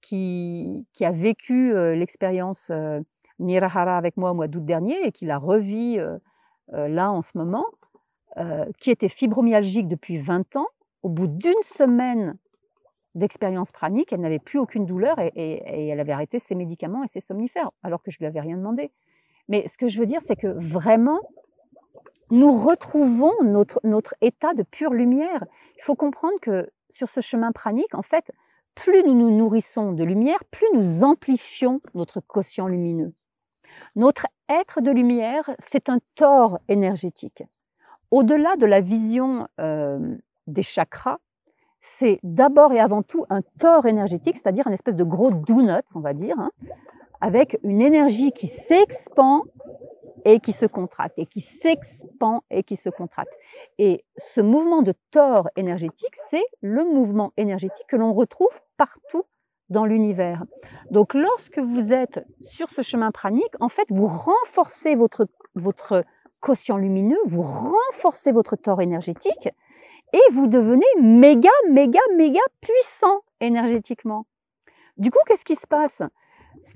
qui, 0.00 0.86
qui 0.92 1.04
a 1.04 1.10
vécu 1.10 1.74
l'expérience 1.94 2.70
Nirahara 3.38 3.96
avec 3.96 4.16
moi 4.16 4.30
au 4.30 4.34
mois 4.34 4.48
d'août 4.48 4.64
dernier 4.64 5.06
et 5.06 5.12
qui 5.12 5.26
la 5.26 5.38
revit 5.38 5.98
là 6.72 7.10
en 7.10 7.22
ce 7.22 7.36
moment, 7.36 7.66
qui 8.78 8.90
était 8.90 9.08
fibromyalgique 9.08 9.88
depuis 9.88 10.18
20 10.18 10.56
ans. 10.56 10.66
Au 11.02 11.08
bout 11.08 11.26
d'une 11.26 11.62
semaine 11.62 12.38
d'expérience 13.14 13.70
pranique, 13.72 14.12
elle 14.12 14.20
n'avait 14.20 14.38
plus 14.38 14.58
aucune 14.58 14.86
douleur 14.86 15.18
et, 15.18 15.88
elle 15.88 16.00
avait 16.00 16.12
arrêté 16.12 16.38
ses 16.38 16.54
médicaments 16.54 17.04
et 17.04 17.08
ses 17.08 17.20
somnifères, 17.20 17.70
alors 17.82 18.02
que 18.02 18.10
je 18.10 18.16
ne 18.16 18.20
lui 18.20 18.26
avais 18.26 18.40
rien 18.40 18.56
demandé. 18.56 18.90
Mais 19.48 19.68
ce 19.68 19.76
que 19.76 19.88
je 19.88 19.98
veux 19.98 20.06
dire, 20.06 20.20
c'est 20.22 20.36
que 20.36 20.48
vraiment, 20.48 21.20
nous 22.30 22.52
retrouvons 22.52 23.32
notre, 23.44 23.80
notre 23.84 24.14
état 24.20 24.54
de 24.54 24.62
pure 24.62 24.92
lumière. 24.92 25.44
Il 25.76 25.82
faut 25.82 25.94
comprendre 25.94 26.38
que 26.40 26.70
sur 26.90 27.08
ce 27.08 27.20
chemin 27.20 27.52
pranique, 27.52 27.94
en 27.94 28.02
fait, 28.02 28.32
plus 28.74 29.02
nous 29.04 29.14
nous 29.14 29.30
nourrissons 29.30 29.92
de 29.92 30.02
lumière, 30.04 30.42
plus 30.50 30.66
nous 30.74 31.04
amplifions 31.04 31.80
notre 31.94 32.20
quotient 32.20 32.66
lumineux. 32.66 33.12
Notre 33.96 34.26
être 34.48 34.80
de 34.80 34.90
lumière, 34.90 35.50
c'est 35.70 35.88
un 35.88 35.98
tort 36.14 36.58
énergétique. 36.68 37.42
Au-delà 38.10 38.56
de 38.56 38.66
la 38.66 38.80
vision 38.80 39.48
euh, 39.60 40.16
des 40.46 40.62
chakras, 40.62 41.18
c'est 41.84 42.18
d'abord 42.22 42.72
et 42.72 42.80
avant 42.80 43.02
tout 43.02 43.26
un 43.28 43.42
tort 43.58 43.86
énergétique, 43.86 44.36
c'est-à-dire 44.36 44.66
une 44.66 44.72
espèce 44.72 44.96
de 44.96 45.04
gros 45.04 45.30
donut, 45.30 45.84
on 45.94 46.00
va 46.00 46.14
dire, 46.14 46.38
hein, 46.38 46.50
avec 47.20 47.58
une 47.62 47.80
énergie 47.80 48.32
qui 48.32 48.46
s'expand 48.46 49.42
et 50.24 50.40
qui 50.40 50.52
se 50.52 50.64
contracte, 50.64 51.18
et 51.18 51.26
qui 51.26 51.42
s'expand 51.42 52.40
et 52.50 52.62
qui 52.62 52.76
se 52.76 52.88
contracte. 52.88 53.32
Et 53.78 54.04
ce 54.16 54.40
mouvement 54.40 54.80
de 54.80 54.94
tort 55.10 55.48
énergétique, 55.56 56.14
c'est 56.30 56.44
le 56.62 56.84
mouvement 56.84 57.32
énergétique 57.36 57.86
que 57.86 57.96
l'on 57.96 58.14
retrouve 58.14 58.60
partout 58.78 59.24
dans 59.68 59.84
l'univers. 59.84 60.44
Donc 60.90 61.12
lorsque 61.12 61.58
vous 61.58 61.92
êtes 61.92 62.24
sur 62.40 62.70
ce 62.70 62.80
chemin 62.80 63.10
pranique, 63.10 63.54
en 63.60 63.68
fait, 63.68 63.86
vous 63.90 64.06
renforcez 64.06 64.94
votre, 64.94 65.26
votre 65.54 66.04
quotient 66.40 66.78
lumineux, 66.78 67.18
vous 67.26 67.42
renforcez 67.42 68.32
votre 68.32 68.56
tort 68.56 68.80
énergétique, 68.80 69.50
et 70.14 70.32
vous 70.32 70.46
devenez 70.46 70.86
méga, 71.00 71.50
méga, 71.70 71.98
méga 72.16 72.40
puissant 72.60 73.22
énergétiquement. 73.40 74.26
Du 74.96 75.10
coup, 75.10 75.18
qu'est-ce 75.26 75.44
qui 75.44 75.56
se 75.56 75.66
passe? 75.66 76.02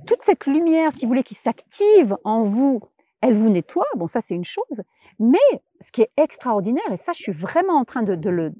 Toute 0.08 0.22
cette 0.22 0.46
lumière, 0.46 0.92
si 0.92 1.04
vous 1.04 1.10
voulez, 1.10 1.22
qui 1.22 1.36
s'active 1.36 2.16
en 2.24 2.42
vous, 2.42 2.80
elle 3.20 3.34
vous 3.34 3.48
nettoie, 3.48 3.86
bon 3.94 4.08
ça 4.08 4.20
c'est 4.20 4.34
une 4.34 4.44
chose, 4.44 4.82
mais 5.20 5.38
ce 5.80 5.92
qui 5.92 6.02
est 6.02 6.10
extraordinaire, 6.16 6.90
et 6.90 6.96
ça 6.96 7.12
je 7.12 7.22
suis 7.22 7.32
vraiment 7.32 7.74
en 7.74 7.84
train 7.84 8.02
de, 8.02 8.28
le 8.28 8.52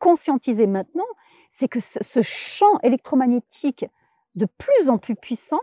conscientiser 0.00 0.66
maintenant, 0.66 1.06
c'est 1.52 1.68
que 1.68 1.78
ce, 1.80 2.20
champ 2.20 2.80
électromagnétique 2.82 3.86
de 4.34 4.46
plus 4.58 4.88
en 4.88 4.98
plus 4.98 5.14
puissant 5.14 5.60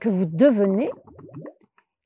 que 0.00 0.08
vous 0.08 0.26
devenez, 0.26 0.90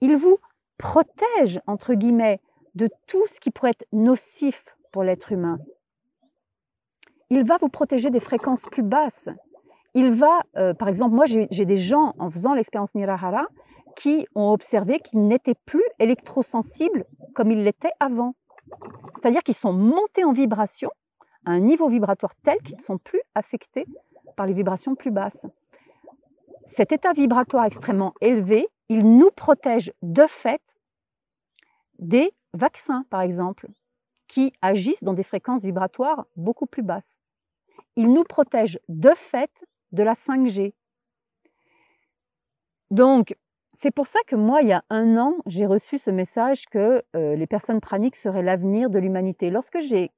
il 0.01 0.17
vous 0.17 0.39
protège, 0.79 1.61
entre 1.67 1.93
guillemets, 1.93 2.41
de 2.75 2.89
tout 3.07 3.27
ce 3.27 3.39
qui 3.39 3.51
pourrait 3.51 3.71
être 3.71 3.87
nocif 3.93 4.65
pour 4.93 5.03
l'être 5.03 5.33
humain 5.33 5.59
il 7.31 7.45
va 7.45 7.57
vous 7.59 7.69
protéger 7.69 8.11
des 8.11 8.21
fréquences 8.21 8.63
plus 8.71 8.83
basses. 8.83 9.29
Il 9.95 10.11
va, 10.11 10.43
euh, 10.57 10.75
par 10.75 10.89
exemple, 10.89 11.15
moi 11.15 11.27
j'ai 11.27 11.65
des 11.65 11.77
gens 11.77 12.15
en 12.19 12.31
faisant 12.31 12.55
l'expérience 12.55 12.95
Nirahara 12.95 13.47
qui 13.97 14.27
ont 14.35 14.51
observé 14.51 15.01
qu'ils 15.01 15.27
n'étaient 15.27 15.57
plus 15.67 15.83
électrosensibles 15.99 17.05
comme 17.35 17.51
ils 17.51 17.65
l'étaient 17.65 17.93
avant. 17.99 18.35
C'est-à-dire 19.15 19.43
qu'ils 19.43 19.55
sont 19.55 19.73
montés 19.73 20.25
en 20.25 20.33
vibration 20.33 20.91
à 21.45 21.51
un 21.51 21.61
niveau 21.61 21.89
vibratoire 21.89 22.35
tel 22.45 22.59
qu'ils 22.59 22.77
ne 22.77 22.83
sont 22.83 22.99
plus 22.99 23.21
affectés 23.35 23.87
par 24.37 24.47
les 24.47 24.53
vibrations 24.53 24.95
plus 24.95 25.11
basses. 25.11 25.47
Cet 26.67 26.93
état 26.93 27.13
vibratoire 27.13 27.65
extrêmement 27.65 28.15
élevé, 28.21 28.69
il 28.89 29.17
nous 29.17 29.31
protège 29.31 29.93
de 30.03 30.25
fait 30.29 30.63
des 31.99 32.33
vaccins, 32.55 33.05
par 33.11 33.23
exemple, 33.23 33.69
qui 34.31 34.53
agissent 34.63 35.03
dans 35.03 35.15
des 35.15 35.23
fréquences 35.23 35.63
vibratoires 35.63 36.27
beaucoup 36.37 36.67
plus 36.67 36.83
basses 36.83 37.21
il 37.97 38.13
nous 38.13 38.25
protège 38.25 38.79
de 38.89 39.11
fait 39.15 39.51
de 39.93 40.03
la 40.03 40.15
5G. 40.15 40.73
Donc, 42.91 43.37
c'est 43.75 43.91
pour 43.91 44.07
ça 44.07 44.19
que 44.27 44.37
moi, 44.37 44.63
il 44.63 44.69
y 44.69 44.73
a 44.73 44.85
un 44.91 45.17
an, 45.17 45.37
j'ai 45.47 45.67
reçu 45.67 45.99
ce 45.99 46.11
message 46.11 46.67
que 46.67 47.03
euh, 47.17 47.35
les 47.35 47.47
personnes 47.47 47.81
praniques 47.81 48.17
seraient 48.17 48.43
l'avenir 48.43 48.91
de 48.91 48.99
l'humanité. 48.99 49.51
Lorsque 49.51 49.81
j'ai 49.81 50.11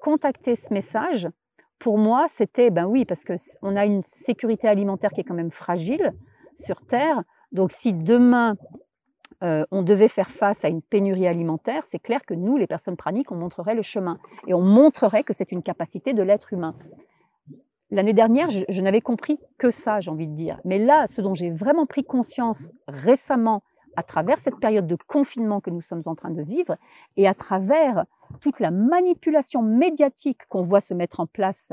contacté 0.00 0.54
ce 0.54 0.72
message, 0.72 1.28
pour 1.78 1.98
moi, 1.98 2.26
c'était, 2.28 2.70
ben 2.70 2.86
oui, 2.86 3.04
parce 3.04 3.24
qu'on 3.24 3.76
a 3.76 3.84
une 3.84 4.02
sécurité 4.04 4.68
alimentaire 4.68 5.10
qui 5.10 5.20
est 5.20 5.24
quand 5.24 5.34
même 5.34 5.50
fragile 5.50 6.12
sur 6.60 6.80
Terre. 6.86 7.22
Donc, 7.52 7.72
si 7.72 7.92
demain, 7.92 8.56
euh, 9.42 9.64
on 9.70 9.82
devait 9.82 10.08
faire 10.08 10.30
face 10.30 10.64
à 10.64 10.68
une 10.68 10.82
pénurie 10.82 11.26
alimentaire, 11.26 11.84
c'est 11.86 11.98
clair 11.98 12.24
que 12.24 12.34
nous, 12.34 12.56
les 12.56 12.66
personnes 12.66 12.96
praniques, 12.96 13.32
on 13.32 13.36
montrerait 13.36 13.74
le 13.74 13.82
chemin 13.82 14.18
et 14.46 14.54
on 14.54 14.62
montrerait 14.62 15.24
que 15.24 15.32
c'est 15.32 15.52
une 15.52 15.62
capacité 15.62 16.12
de 16.12 16.22
l'être 16.22 16.52
humain. 16.52 16.74
L'année 17.90 18.12
dernière, 18.12 18.50
je, 18.50 18.80
n'avais 18.80 19.00
compris 19.00 19.38
que 19.58 19.70
ça, 19.70 20.00
j'ai 20.00 20.10
envie 20.10 20.26
de 20.26 20.34
dire. 20.34 20.58
Mais 20.64 20.78
là, 20.78 21.06
ce 21.06 21.20
dont 21.20 21.34
j'ai 21.34 21.50
vraiment 21.50 21.86
pris 21.86 22.02
conscience 22.02 22.72
récemment, 22.88 23.62
à 23.96 24.02
travers 24.02 24.38
cette 24.38 24.58
période 24.58 24.88
de 24.88 24.96
confinement 25.06 25.60
que 25.60 25.70
nous 25.70 25.80
sommes 25.80 26.02
en 26.06 26.16
train 26.16 26.30
de 26.30 26.42
vivre, 26.42 26.76
et 27.16 27.28
à 27.28 27.34
travers 27.34 28.04
toute 28.40 28.58
la 28.58 28.72
manipulation 28.72 29.62
médiatique 29.62 30.40
qu'on 30.48 30.62
voit 30.62 30.80
se 30.80 30.94
mettre 30.94 31.20
en 31.20 31.26
place 31.26 31.72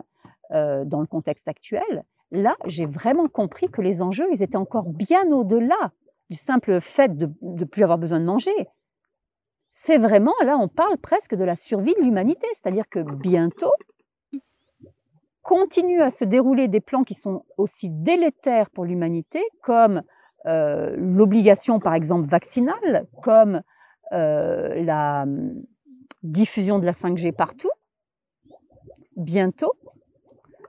euh, 0.51 0.85
dans 0.85 0.99
le 0.99 1.07
contexte 1.07 1.47
actuel, 1.47 2.03
là, 2.31 2.55
j'ai 2.65 2.85
vraiment 2.85 3.27
compris 3.27 3.69
que 3.69 3.81
les 3.81 4.01
enjeux, 4.01 4.27
ils 4.31 4.43
étaient 4.43 4.57
encore 4.57 4.89
bien 4.89 5.25
au-delà 5.31 5.91
du 6.31 6.37
simple 6.37 6.79
fait 6.79 7.15
de 7.17 7.29
ne 7.41 7.65
plus 7.65 7.83
avoir 7.83 7.97
besoin 7.97 8.19
de 8.21 8.25
manger. 8.25 8.55
C'est 9.73 9.97
vraiment, 9.97 10.33
là, 10.45 10.57
on 10.57 10.69
parle 10.69 10.97
presque 10.97 11.35
de 11.35 11.43
la 11.43 11.57
survie 11.57 11.93
de 11.93 11.99
l'humanité, 11.99 12.47
c'est-à-dire 12.53 12.85
que 12.89 12.99
bientôt, 12.99 13.73
continuent 15.41 16.01
à 16.01 16.09
se 16.09 16.23
dérouler 16.23 16.69
des 16.69 16.79
plans 16.79 17.03
qui 17.03 17.15
sont 17.15 17.43
aussi 17.57 17.89
délétères 17.89 18.69
pour 18.69 18.85
l'humanité, 18.85 19.41
comme 19.61 20.03
euh, 20.45 20.95
l'obligation, 20.97 21.79
par 21.79 21.95
exemple, 21.95 22.29
vaccinale, 22.29 23.07
comme 23.21 23.61
euh, 24.13 24.81
la 24.83 25.23
hum, 25.23 25.61
diffusion 26.23 26.79
de 26.79 26.85
la 26.85 26.93
5G 26.93 27.33
partout, 27.33 27.71
bientôt, 29.17 29.73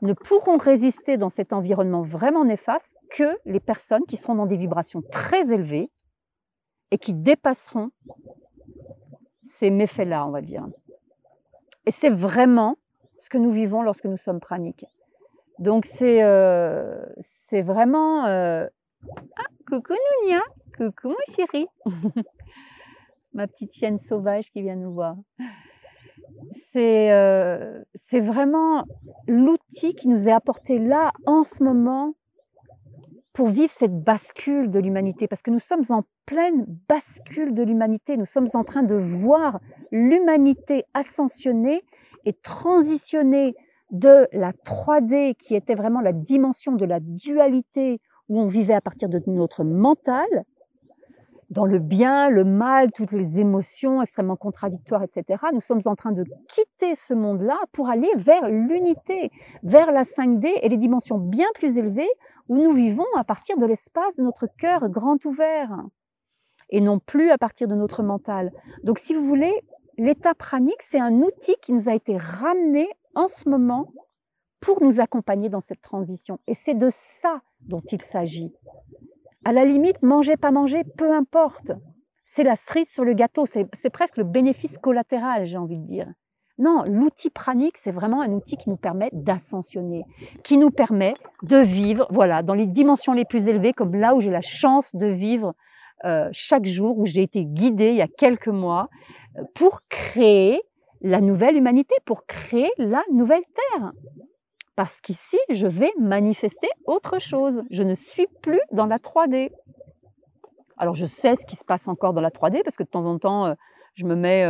ne 0.02 0.12
pourront 0.12 0.58
résister 0.58 1.16
dans 1.16 1.30
cet 1.30 1.52
environnement 1.52 2.02
vraiment 2.02 2.44
néfaste 2.44 2.96
que 3.10 3.38
les 3.44 3.60
personnes 3.60 4.04
qui 4.06 4.16
seront 4.16 4.34
dans 4.34 4.46
des 4.46 4.56
vibrations 4.56 5.02
très 5.10 5.52
élevées 5.52 5.90
et 6.90 6.98
qui 6.98 7.14
dépasseront 7.14 7.90
ces 9.46 9.70
méfaits-là, 9.70 10.26
on 10.26 10.30
va 10.30 10.42
dire. 10.42 10.66
Et 11.86 11.92
c'est 11.92 12.10
vraiment 12.10 12.76
ce 13.20 13.30
que 13.30 13.38
nous 13.38 13.50
vivons 13.50 13.82
lorsque 13.82 14.04
nous 14.04 14.16
sommes 14.16 14.40
praniques. 14.40 14.86
Donc 15.58 15.84
c'est 15.84 16.22
euh, 16.22 17.04
vraiment... 17.52 18.26
Euh, 18.26 18.66
ah, 19.36 19.46
coucou 19.68 19.94
Nounia, 20.22 20.42
coucou 20.76 21.08
mon 21.08 21.34
chéri, 21.34 21.66
ma 23.32 23.46
petite 23.46 23.72
chienne 23.72 23.98
sauvage 23.98 24.50
qui 24.50 24.62
vient 24.62 24.76
nous 24.76 24.92
voir. 24.92 25.16
Euh, 26.76 27.82
c'est 27.94 28.20
vraiment 28.20 28.84
l'outil 29.28 29.94
qui 29.94 30.08
nous 30.08 30.28
est 30.28 30.32
apporté 30.32 30.78
là, 30.78 31.12
en 31.26 31.44
ce 31.44 31.62
moment, 31.62 32.14
pour 33.32 33.48
vivre 33.48 33.70
cette 33.70 34.02
bascule 34.02 34.70
de 34.70 34.78
l'humanité, 34.78 35.26
parce 35.26 35.42
que 35.42 35.50
nous 35.50 35.58
sommes 35.58 35.84
en 35.90 36.02
pleine 36.26 36.66
bascule 36.88 37.54
de 37.54 37.62
l'humanité, 37.62 38.16
nous 38.16 38.26
sommes 38.26 38.48
en 38.54 38.64
train 38.64 38.82
de 38.82 38.94
voir 38.94 39.60
l'humanité 39.90 40.84
ascensionner 40.94 41.82
et 42.24 42.34
transitionner 42.34 43.54
de 43.90 44.28
la 44.32 44.52
3D, 44.52 45.34
qui 45.36 45.54
était 45.54 45.74
vraiment 45.74 46.00
la 46.00 46.12
dimension 46.12 46.72
de 46.72 46.84
la 46.84 47.00
dualité, 47.00 48.00
où 48.28 48.40
on 48.40 48.46
vivait 48.46 48.74
à 48.74 48.80
partir 48.80 49.08
de 49.08 49.20
notre 49.26 49.64
mental, 49.64 50.26
dans 51.53 51.66
le 51.66 51.78
bien, 51.78 52.30
le 52.30 52.44
mal, 52.44 52.90
toutes 52.92 53.12
les 53.12 53.38
émotions 53.38 54.00
extrêmement 54.00 54.36
contradictoires, 54.36 55.03
etc. 55.03 55.38
Nous 55.53 55.61
sommes 55.61 55.82
en 55.84 55.94
train 55.94 56.12
de 56.12 56.24
quitter 56.48 56.94
ce 56.94 57.12
monde-là 57.12 57.59
pour 57.72 57.90
aller 57.90 58.09
vers 58.16 58.48
l'unité, 58.48 59.30
vers 59.62 59.92
la 59.92 60.05
5D 60.05 60.50
et 60.62 60.68
les 60.70 60.78
dimensions 60.78 61.18
bien 61.18 61.48
plus 61.55 61.76
élevées 61.76 62.09
où 62.48 62.57
nous 62.57 62.72
vivons 62.72 63.05
à 63.16 63.24
partir 63.24 63.59
de 63.59 63.66
l'espace 63.66 64.16
de 64.16 64.22
notre 64.22 64.46
cœur 64.59 64.88
grand 64.88 65.22
ouvert 65.26 65.76
et 66.70 66.80
non 66.80 66.98
plus 66.98 67.30
à 67.30 67.36
partir 67.36 67.68
de 67.68 67.74
notre 67.74 68.03
mental. 68.03 68.50
Donc 68.82 68.98
si 68.98 69.12
vous 69.12 69.26
voulez, 69.26 69.53
l'état 69.98 70.34
pranique, 70.34 70.80
c'est 70.80 71.00
un 71.00 71.20
outil 71.20 71.55
qui 71.61 71.74
nous 71.74 71.86
a 71.86 71.94
été 71.94 72.16
ramené 72.16 72.88
en 73.14 73.28
ce 73.28 73.46
moment 73.50 73.92
pour 74.61 74.82
nous 74.82 75.00
accompagner 75.00 75.50
dans 75.50 75.61
cette 75.61 75.82
transition. 75.82 76.40
Et 76.46 76.55
c'est 76.55 76.74
de 76.74 76.88
ça 76.90 77.42
dont 77.61 77.82
il 77.92 78.00
s'agit. 78.00 78.55
À 79.45 79.53
la 79.53 79.64
limite, 79.64 80.03
manger, 80.03 80.36
pas 80.36 80.53
manger, 80.53 80.82
peu 80.97 81.12
importe. 81.12 81.72
C'est 82.24 82.45
la 82.45 82.57
cerise 82.57 82.88
sur 82.88 83.05
le 83.05 83.12
gâteau, 83.12 83.45
c'est 83.47 83.90
presque 83.93 84.16
le 84.16 84.24
bénéfice 84.24 84.78
collatéral, 84.78 85.47
j'ai 85.47 85.59
envie 85.59 85.78
de 85.78 85.86
dire. 85.86 86.07
Non, 86.59 86.84
l'outil 86.86 87.30
pranique, 87.30 87.76
c'est 87.78 87.90
vraiment 87.90 88.20
un 88.20 88.30
outil 88.30 88.57
qui 88.57 88.70
nous 88.70 88.76
permet 88.76 89.09
d'ascensionner, 89.12 90.05
qui 90.45 90.59
nous 90.59 90.70
permet 90.70 91.14
de 91.43 91.57
vivre, 91.57 92.07
voilà, 92.11 92.43
dans 92.43 92.55
les 92.55 92.66
dimensions 92.66 93.14
les 93.14 93.24
plus 93.24 93.49
élevées, 93.49 93.72
comme 93.72 93.95
là 93.97 94.14
où 94.14 94.20
j'ai 94.20 94.30
la 94.30 94.43
chance 94.43 94.95
de 94.95 95.07
vivre 95.07 95.55
euh, 96.05 96.28
chaque 96.32 96.66
jour, 96.66 96.99
où 96.99 97.07
j'ai 97.07 97.22
été 97.22 97.45
guidée 97.45 97.90
il 97.90 97.97
y 97.97 98.03
a 98.03 98.09
quelques 98.09 98.49
mois, 98.49 98.88
euh, 99.38 99.43
pour 99.55 99.80
créer 99.88 100.61
la 101.01 101.20
nouvelle 101.20 101.57
humanité, 101.57 101.95
pour 102.05 102.26
créer 102.26 102.70
la 102.78 103.03
nouvelle 103.12 103.45
Terre. 103.72 103.93
Parce 104.77 105.01
qu'ici, 105.01 105.39
je 105.51 105.66
vais 105.66 105.93
manifester 105.99 106.68
autre 106.87 107.18
chose. 107.18 107.62
Je 107.70 107.83
ne 107.83 107.95
suis 107.95 108.27
plus 108.41 108.61
dans 108.73 108.87
la 108.87 108.99
3D. 108.99 109.51
Alors, 110.79 110.95
je 110.95 111.05
sais 111.05 111.37
ce 111.37 111.45
qui 111.45 111.57
se 111.57 111.64
passe 111.64 111.89
encore 111.89 112.14
dans 112.14 112.20
la 112.20 112.31
3D, 112.31 112.62
parce 112.64 112.77
que 112.77 112.83
de 112.83 112.89
temps 112.89 113.05
en 113.05 113.18
temps, 113.18 113.47
euh, 113.47 113.55
je 113.95 114.05
me 114.07 114.16
mets 114.16 114.45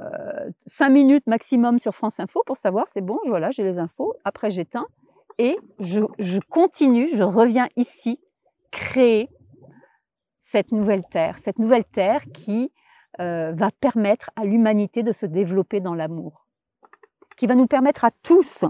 euh, 0.00 0.50
cinq 0.66 0.90
minutes 0.90 1.26
maximum 1.26 1.78
sur 1.78 1.94
France 1.94 2.20
Info 2.20 2.42
pour 2.46 2.56
savoir, 2.56 2.86
c'est 2.88 3.00
bon, 3.00 3.18
voilà, 3.26 3.50
j'ai 3.50 3.62
les 3.62 3.78
infos. 3.78 4.14
Après, 4.24 4.50
j'éteins 4.50 4.86
et 5.38 5.58
je, 5.78 6.38
continue, 6.48 7.10
je 7.16 7.22
reviens 7.22 7.68
ici 7.76 8.20
créer 8.70 9.28
cette 10.40 10.72
nouvelle 10.72 11.04
terre, 11.04 11.38
cette 11.38 11.58
nouvelle 11.58 11.84
terre 11.84 12.22
qui 12.32 12.72
euh, 13.20 13.52
va 13.52 13.70
permettre 13.70 14.30
à 14.36 14.44
l'humanité 14.44 15.02
de 15.02 15.12
se 15.12 15.26
développer 15.26 15.80
dans 15.80 15.94
l'amour, 15.94 16.46
qui 17.36 17.46
va 17.46 17.54
nous 17.54 17.66
permettre 17.66 18.04
à 18.04 18.10
tous 18.22 18.64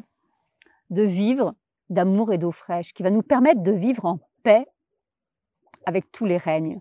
de 0.91 1.03
vivre 1.03 1.55
d'amour 1.89 2.33
et 2.33 2.39
d'eau 2.39 2.53
fraîche, 2.53 2.93
qui 2.93 3.03
va 3.03 3.11
nous 3.11 3.23
permettre 3.23 3.63
de 3.63 3.73
vivre 3.73 4.05
en 4.05 4.21
paix 4.43 4.67
avec 5.87 6.11
tous 6.13 6.25
les 6.25 6.37
règnes. 6.37 6.81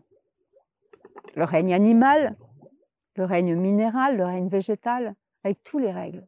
Le 1.35 1.43
règne 1.45 1.73
animal, 1.73 2.35
le 3.15 3.25
règne 3.25 3.55
minéral, 3.55 4.17
le 4.17 4.25
règne 4.25 4.47
végétal, 4.47 5.15
avec 5.43 5.63
tous 5.63 5.79
les 5.79 5.91
règles. 5.91 6.25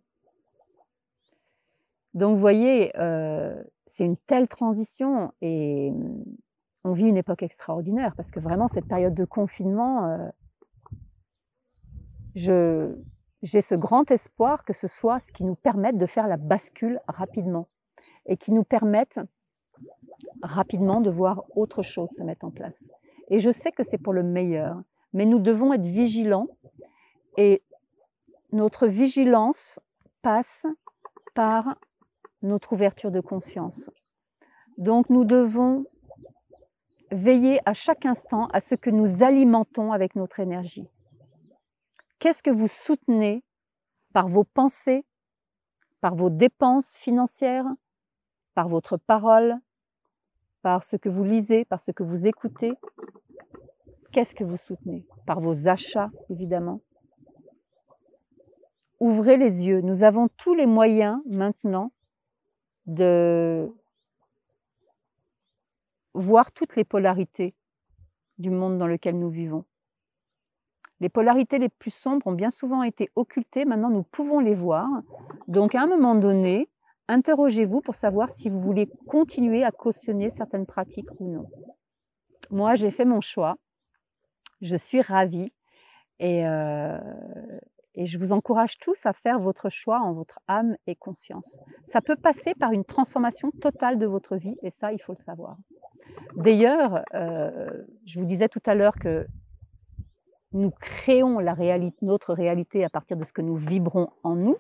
Donc 2.14 2.36
vous 2.36 2.42
voyez, 2.42 2.92
euh, 2.98 3.64
c'est 3.88 4.06
une 4.06 4.18
telle 4.18 4.48
transition 4.48 5.32
et 5.42 5.92
mm, 5.92 6.24
on 6.84 6.94
vit 6.94 7.06
une 7.06 7.18
époque 7.18 7.44
extraordinaire 7.44 8.16
parce 8.16 8.32
que 8.32 8.40
vraiment 8.40 8.68
cette 8.68 8.88
période 8.88 9.14
de 9.14 9.26
confinement, 9.26 10.06
euh, 12.36 12.94
j'ai 13.42 13.62
ce 13.62 13.76
grand 13.76 14.10
espoir 14.12 14.64
que 14.64 14.74
ce 14.74 14.88
soit 14.88 15.20
ce 15.20 15.32
qui 15.32 15.44
nous 15.44 15.56
permette 15.56 15.98
de 15.98 16.06
faire 16.06 16.28
la 16.28 16.38
bascule 16.38 17.00
rapidement 17.08 17.66
et 18.26 18.38
qui 18.38 18.52
nous 18.52 18.64
permette 18.64 19.20
rapidement 20.44 21.02
de 21.02 21.10
voir 21.10 21.44
autre 21.56 21.82
chose 21.82 22.10
se 22.16 22.24
mettre 22.24 22.46
en 22.46 22.52
place. 22.52 22.90
Et 23.30 23.40
je 23.40 23.52
sais 23.52 23.72
que 23.72 23.84
c'est 23.84 23.98
pour 23.98 24.14
le 24.14 24.24
meilleur, 24.24 24.82
mais 25.14 25.26
nous 25.26 25.40
devons 25.40 25.74
être 25.74 25.86
vigilants 25.86 26.48
et 27.38 27.64
notre 28.52 28.88
vigilance 28.88 29.80
passe 30.22 30.66
par 31.34 31.76
notre 32.42 32.74
ouverture 32.74 33.12
de 33.12 33.22
conscience. 33.22 33.90
Donc 34.78 35.10
nous 35.10 35.26
devons 35.26 35.82
veiller 37.12 37.60
à 37.66 37.74
chaque 37.74 38.06
instant 38.06 38.48
à 38.48 38.60
ce 38.60 38.76
que 38.76 38.90
nous 38.90 39.24
alimentons 39.24 39.92
avec 39.92 40.16
notre 40.16 40.40
énergie. 40.40 40.90
Qu'est-ce 42.22 42.42
que 42.42 42.50
vous 42.50 42.70
soutenez 42.70 43.44
par 44.14 44.30
vos 44.30 44.46
pensées, 44.46 45.04
par 46.00 46.16
vos 46.16 46.30
dépenses 46.30 46.96
financières, 46.96 47.66
par 48.56 48.70
votre 48.70 48.96
parole, 48.96 49.58
par 50.62 50.86
ce 50.86 50.96
que 50.96 51.10
vous 51.10 51.26
lisez, 51.26 51.66
par 51.66 51.82
ce 51.82 51.92
que 51.92 52.04
vous 52.04 52.28
écoutez? 52.28 52.72
Qu'est-ce 54.14 54.36
que 54.36 54.46
vous 54.46 54.56
soutenez? 54.56 55.06
Par 55.26 55.42
vos 55.42 55.68
achats, 55.68 56.10
évidemment 56.30 56.80
ouvrez 59.02 59.36
les 59.36 59.68
yeux. 59.68 59.82
Nous 59.82 60.04
avons 60.04 60.30
tous 60.38 60.54
les 60.54 60.68
moyens 60.68 61.22
maintenant 61.26 61.92
de 62.86 63.68
voir 66.14 66.52
toutes 66.52 66.76
les 66.76 66.86
polarités 66.86 67.56
du 68.38 68.52
monde 68.52 68.78
dans 68.78 68.88
lequel 68.88 69.18
nous 69.18 69.30
vivons. 69.30 69.66
Les 71.02 71.10
polarités 71.10 71.58
les 71.58 71.70
plus 71.70 71.92
sombres 71.92 72.28
ont 72.28 72.32
bien 72.32 72.52
souvent 72.52 72.84
été 72.84 73.10
occultées, 73.16 73.66
maintenant 73.66 73.90
nous 73.90 74.04
pouvons 74.04 74.40
les 74.40 74.54
voir. 74.54 74.88
Donc 75.48 75.74
à 75.74 75.82
un 75.82 75.88
moment 75.88 76.14
donné, 76.14 76.70
interrogez-vous 77.08 77.82
pour 77.82 77.96
savoir 77.96 78.30
si 78.30 78.50
vous 78.50 78.60
voulez 78.60 78.88
continuer 79.08 79.64
à 79.64 79.72
cautionner 79.72 80.30
certaines 80.30 80.68
pratiques 80.68 81.10
ou 81.20 81.28
non. 81.28 81.50
Moi, 82.52 82.76
j'ai 82.76 82.92
fait 82.92 83.06
mon 83.06 83.20
choix, 83.20 83.58
je 84.62 84.76
suis 84.76 85.02
ravie 85.02 85.52
et, 86.20 86.46
euh, 86.46 87.00
et 87.96 88.06
je 88.06 88.20
vous 88.20 88.32
encourage 88.32 88.78
tous 88.78 89.04
à 89.06 89.14
faire 89.14 89.40
votre 89.40 89.70
choix 89.70 90.02
en 90.02 90.14
votre 90.14 90.40
âme 90.48 90.78
et 90.86 90.96
conscience. 90.96 91.62
Ça 91.88 92.02
peut 92.02 92.16
passer 92.16 92.54
par 92.54 92.74
une 92.74 92.86
transformation 92.86 93.50
totale 93.60 93.98
de 93.98 94.06
votre 94.06 94.36
vie, 94.36 94.56
et 94.62 94.70
ça, 94.70 94.94
il 94.94 95.00
faut 95.00 95.14
le 95.14 95.24
savoir. 95.24 95.58
D'ailleurs, 96.36 97.04
euh, 97.16 97.84
je 98.06 98.20
vous 98.20 98.26
disais 98.26 98.50
tout 98.50 98.62
à 98.66 98.76
l'heure 98.76 98.96
que 98.96 99.26
nous 100.54 100.72
créons 100.72 101.40
notre 102.02 102.34
réalité 102.34 102.84
à 102.84 102.90
partir 102.90 103.18
de 103.18 103.24
ce 103.24 103.34
que 103.34 103.42
nous 103.42 103.56
vibrons 103.56 104.10
en 104.24 104.36
nous, 104.36 104.58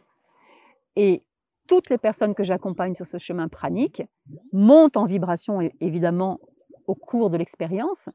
et 0.95 1.23
toutes 1.67 1.89
les 1.89 1.97
personnes 1.97 2.35
que 2.35 2.43
j'accompagne 2.43 2.95
sur 2.95 3.07
ce 3.07 3.17
chemin 3.17 3.47
pranique 3.47 4.03
montent 4.51 4.97
en 4.97 5.05
vibration, 5.05 5.59
évidemment, 5.79 6.39
au 6.87 6.95
cours 6.95 7.29
de 7.29 7.37
l'expérience, 7.37 8.09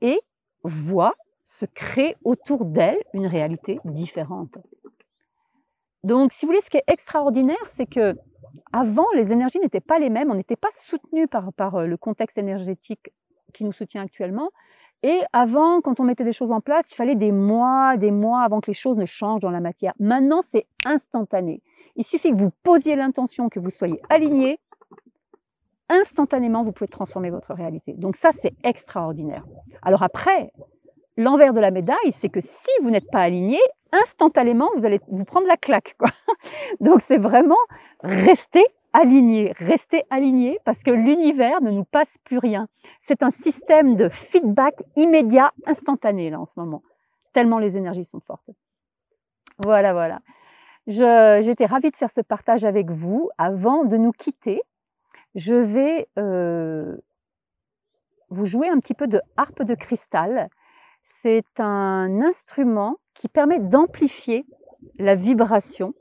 et 0.00 0.20
voient 0.62 1.14
se 1.46 1.66
crée 1.66 2.16
autour 2.24 2.64
d'elle 2.64 2.98
une 3.14 3.26
réalité 3.26 3.78
différente. 3.84 4.58
Donc, 6.04 6.32
si 6.32 6.44
vous 6.44 6.52
voulez, 6.52 6.60
ce 6.60 6.70
qui 6.70 6.76
est 6.76 6.84
extraordinaire, 6.86 7.56
c'est 7.66 7.86
que 7.86 8.16
avant, 8.72 9.06
les 9.14 9.32
énergies 9.32 9.58
n'étaient 9.58 9.80
pas 9.80 9.98
les 9.98 10.10
mêmes, 10.10 10.30
on 10.30 10.34
n'était 10.34 10.56
pas 10.56 10.70
soutenu 10.72 11.26
par, 11.26 11.52
par 11.52 11.76
euh, 11.76 11.86
le 11.86 11.96
contexte 11.96 12.38
énergétique 12.38 13.12
qui 13.52 13.64
nous 13.64 13.72
soutient 13.72 14.02
actuellement. 14.02 14.50
Et 15.02 15.20
avant, 15.32 15.80
quand 15.80 16.00
on 16.00 16.04
mettait 16.04 16.24
des 16.24 16.32
choses 16.32 16.50
en 16.50 16.60
place, 16.60 16.90
il 16.92 16.96
fallait 16.96 17.14
des 17.14 17.32
mois, 17.32 17.96
des 17.96 18.10
mois 18.10 18.42
avant 18.42 18.60
que 18.60 18.66
les 18.68 18.74
choses 18.74 18.98
ne 18.98 19.04
changent 19.04 19.40
dans 19.40 19.50
la 19.50 19.60
matière. 19.60 19.92
Maintenant, 20.00 20.40
c'est 20.42 20.66
instantané. 20.84 21.62
Il 21.96 22.04
suffit 22.04 22.30
que 22.30 22.36
vous 22.36 22.50
posiez 22.62 22.96
l'intention, 22.96 23.48
que 23.48 23.60
vous 23.60 23.70
soyez 23.70 24.00
aligné, 24.10 24.58
instantanément, 25.88 26.64
vous 26.64 26.72
pouvez 26.72 26.88
transformer 26.88 27.30
votre 27.30 27.54
réalité. 27.54 27.94
Donc 27.94 28.16
ça, 28.16 28.30
c'est 28.32 28.52
extraordinaire. 28.64 29.44
Alors 29.82 30.02
après, 30.02 30.52
L'envers 31.18 31.52
de 31.52 31.58
la 31.58 31.72
médaille, 31.72 32.12
c'est 32.12 32.28
que 32.28 32.40
si 32.40 32.70
vous 32.80 32.90
n'êtes 32.90 33.10
pas 33.10 33.18
aligné, 33.18 33.58
instantanément, 33.90 34.70
vous 34.76 34.86
allez 34.86 35.00
vous 35.08 35.24
prendre 35.24 35.48
la 35.48 35.56
claque. 35.56 35.96
Donc 36.80 37.00
c'est 37.00 37.18
vraiment 37.18 37.58
rester 38.04 38.64
aligné, 39.00 39.52
rester 39.56 40.04
aligné 40.10 40.58
parce 40.64 40.82
que 40.82 40.90
l'univers 40.90 41.60
ne 41.62 41.70
nous 41.70 41.84
passe 41.84 42.18
plus 42.24 42.38
rien. 42.38 42.68
C'est 43.00 43.22
un 43.22 43.30
système 43.30 43.96
de 43.96 44.08
feedback 44.08 44.82
immédiat, 44.96 45.52
instantané 45.66 46.30
là 46.30 46.40
en 46.40 46.44
ce 46.44 46.58
moment, 46.58 46.82
tellement 47.32 47.58
les 47.58 47.76
énergies 47.76 48.04
sont 48.04 48.20
fortes. 48.20 48.50
Voilà, 49.58 49.92
voilà. 49.92 50.20
J'étais 50.86 51.66
ravie 51.66 51.90
de 51.90 51.96
faire 51.96 52.10
ce 52.10 52.20
partage 52.20 52.64
avec 52.64 52.90
vous. 52.90 53.28
Avant 53.36 53.84
de 53.84 53.96
nous 53.96 54.12
quitter, 54.12 54.62
je 55.34 55.54
vais 55.54 56.08
euh, 56.18 56.96
vous 58.30 58.46
jouer 58.46 58.68
un 58.68 58.78
petit 58.78 58.94
peu 58.94 59.06
de 59.06 59.20
harpe 59.36 59.62
de 59.62 59.74
cristal 59.74 60.48
c'est 61.22 61.58
un 61.58 62.20
instrument 62.22 62.96
qui 63.14 63.28
permet 63.28 63.58
d'amplifier 63.58 64.46
la 64.98 65.14
vibration 65.14 65.94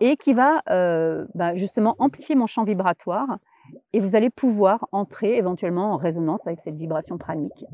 et 0.00 0.16
qui 0.16 0.32
va 0.32 0.62
euh, 0.70 1.26
bah, 1.34 1.54
justement 1.56 1.94
amplifier 1.98 2.34
mon 2.34 2.46
champ 2.46 2.64
vibratoire 2.64 3.38
et 3.92 4.00
vous 4.00 4.16
allez 4.16 4.30
pouvoir 4.30 4.88
entrer 4.90 5.36
éventuellement 5.36 5.92
en 5.92 5.96
résonance 5.96 6.46
avec 6.46 6.60
cette 6.60 6.74
vibration 6.74 7.18
pranique. 7.18 7.64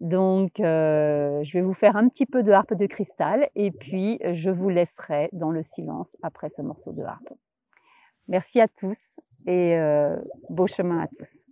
Donc, 0.00 0.60
euh, 0.60 1.42
je 1.44 1.52
vais 1.52 1.62
vous 1.62 1.74
faire 1.74 1.96
un 1.96 2.08
petit 2.08 2.26
peu 2.26 2.42
de 2.42 2.52
harpe 2.52 2.74
de 2.74 2.86
cristal 2.86 3.48
et 3.54 3.70
puis 3.70 4.18
je 4.32 4.50
vous 4.50 4.68
laisserai 4.68 5.28
dans 5.32 5.50
le 5.50 5.62
silence 5.62 6.16
après 6.22 6.48
ce 6.48 6.62
morceau 6.62 6.92
de 6.92 7.02
harpe. 7.02 7.32
Merci 8.28 8.60
à 8.60 8.68
tous 8.68 8.98
et 9.46 9.76
euh, 9.76 10.16
beau 10.50 10.66
chemin 10.66 11.00
à 11.00 11.06
tous. 11.06 11.45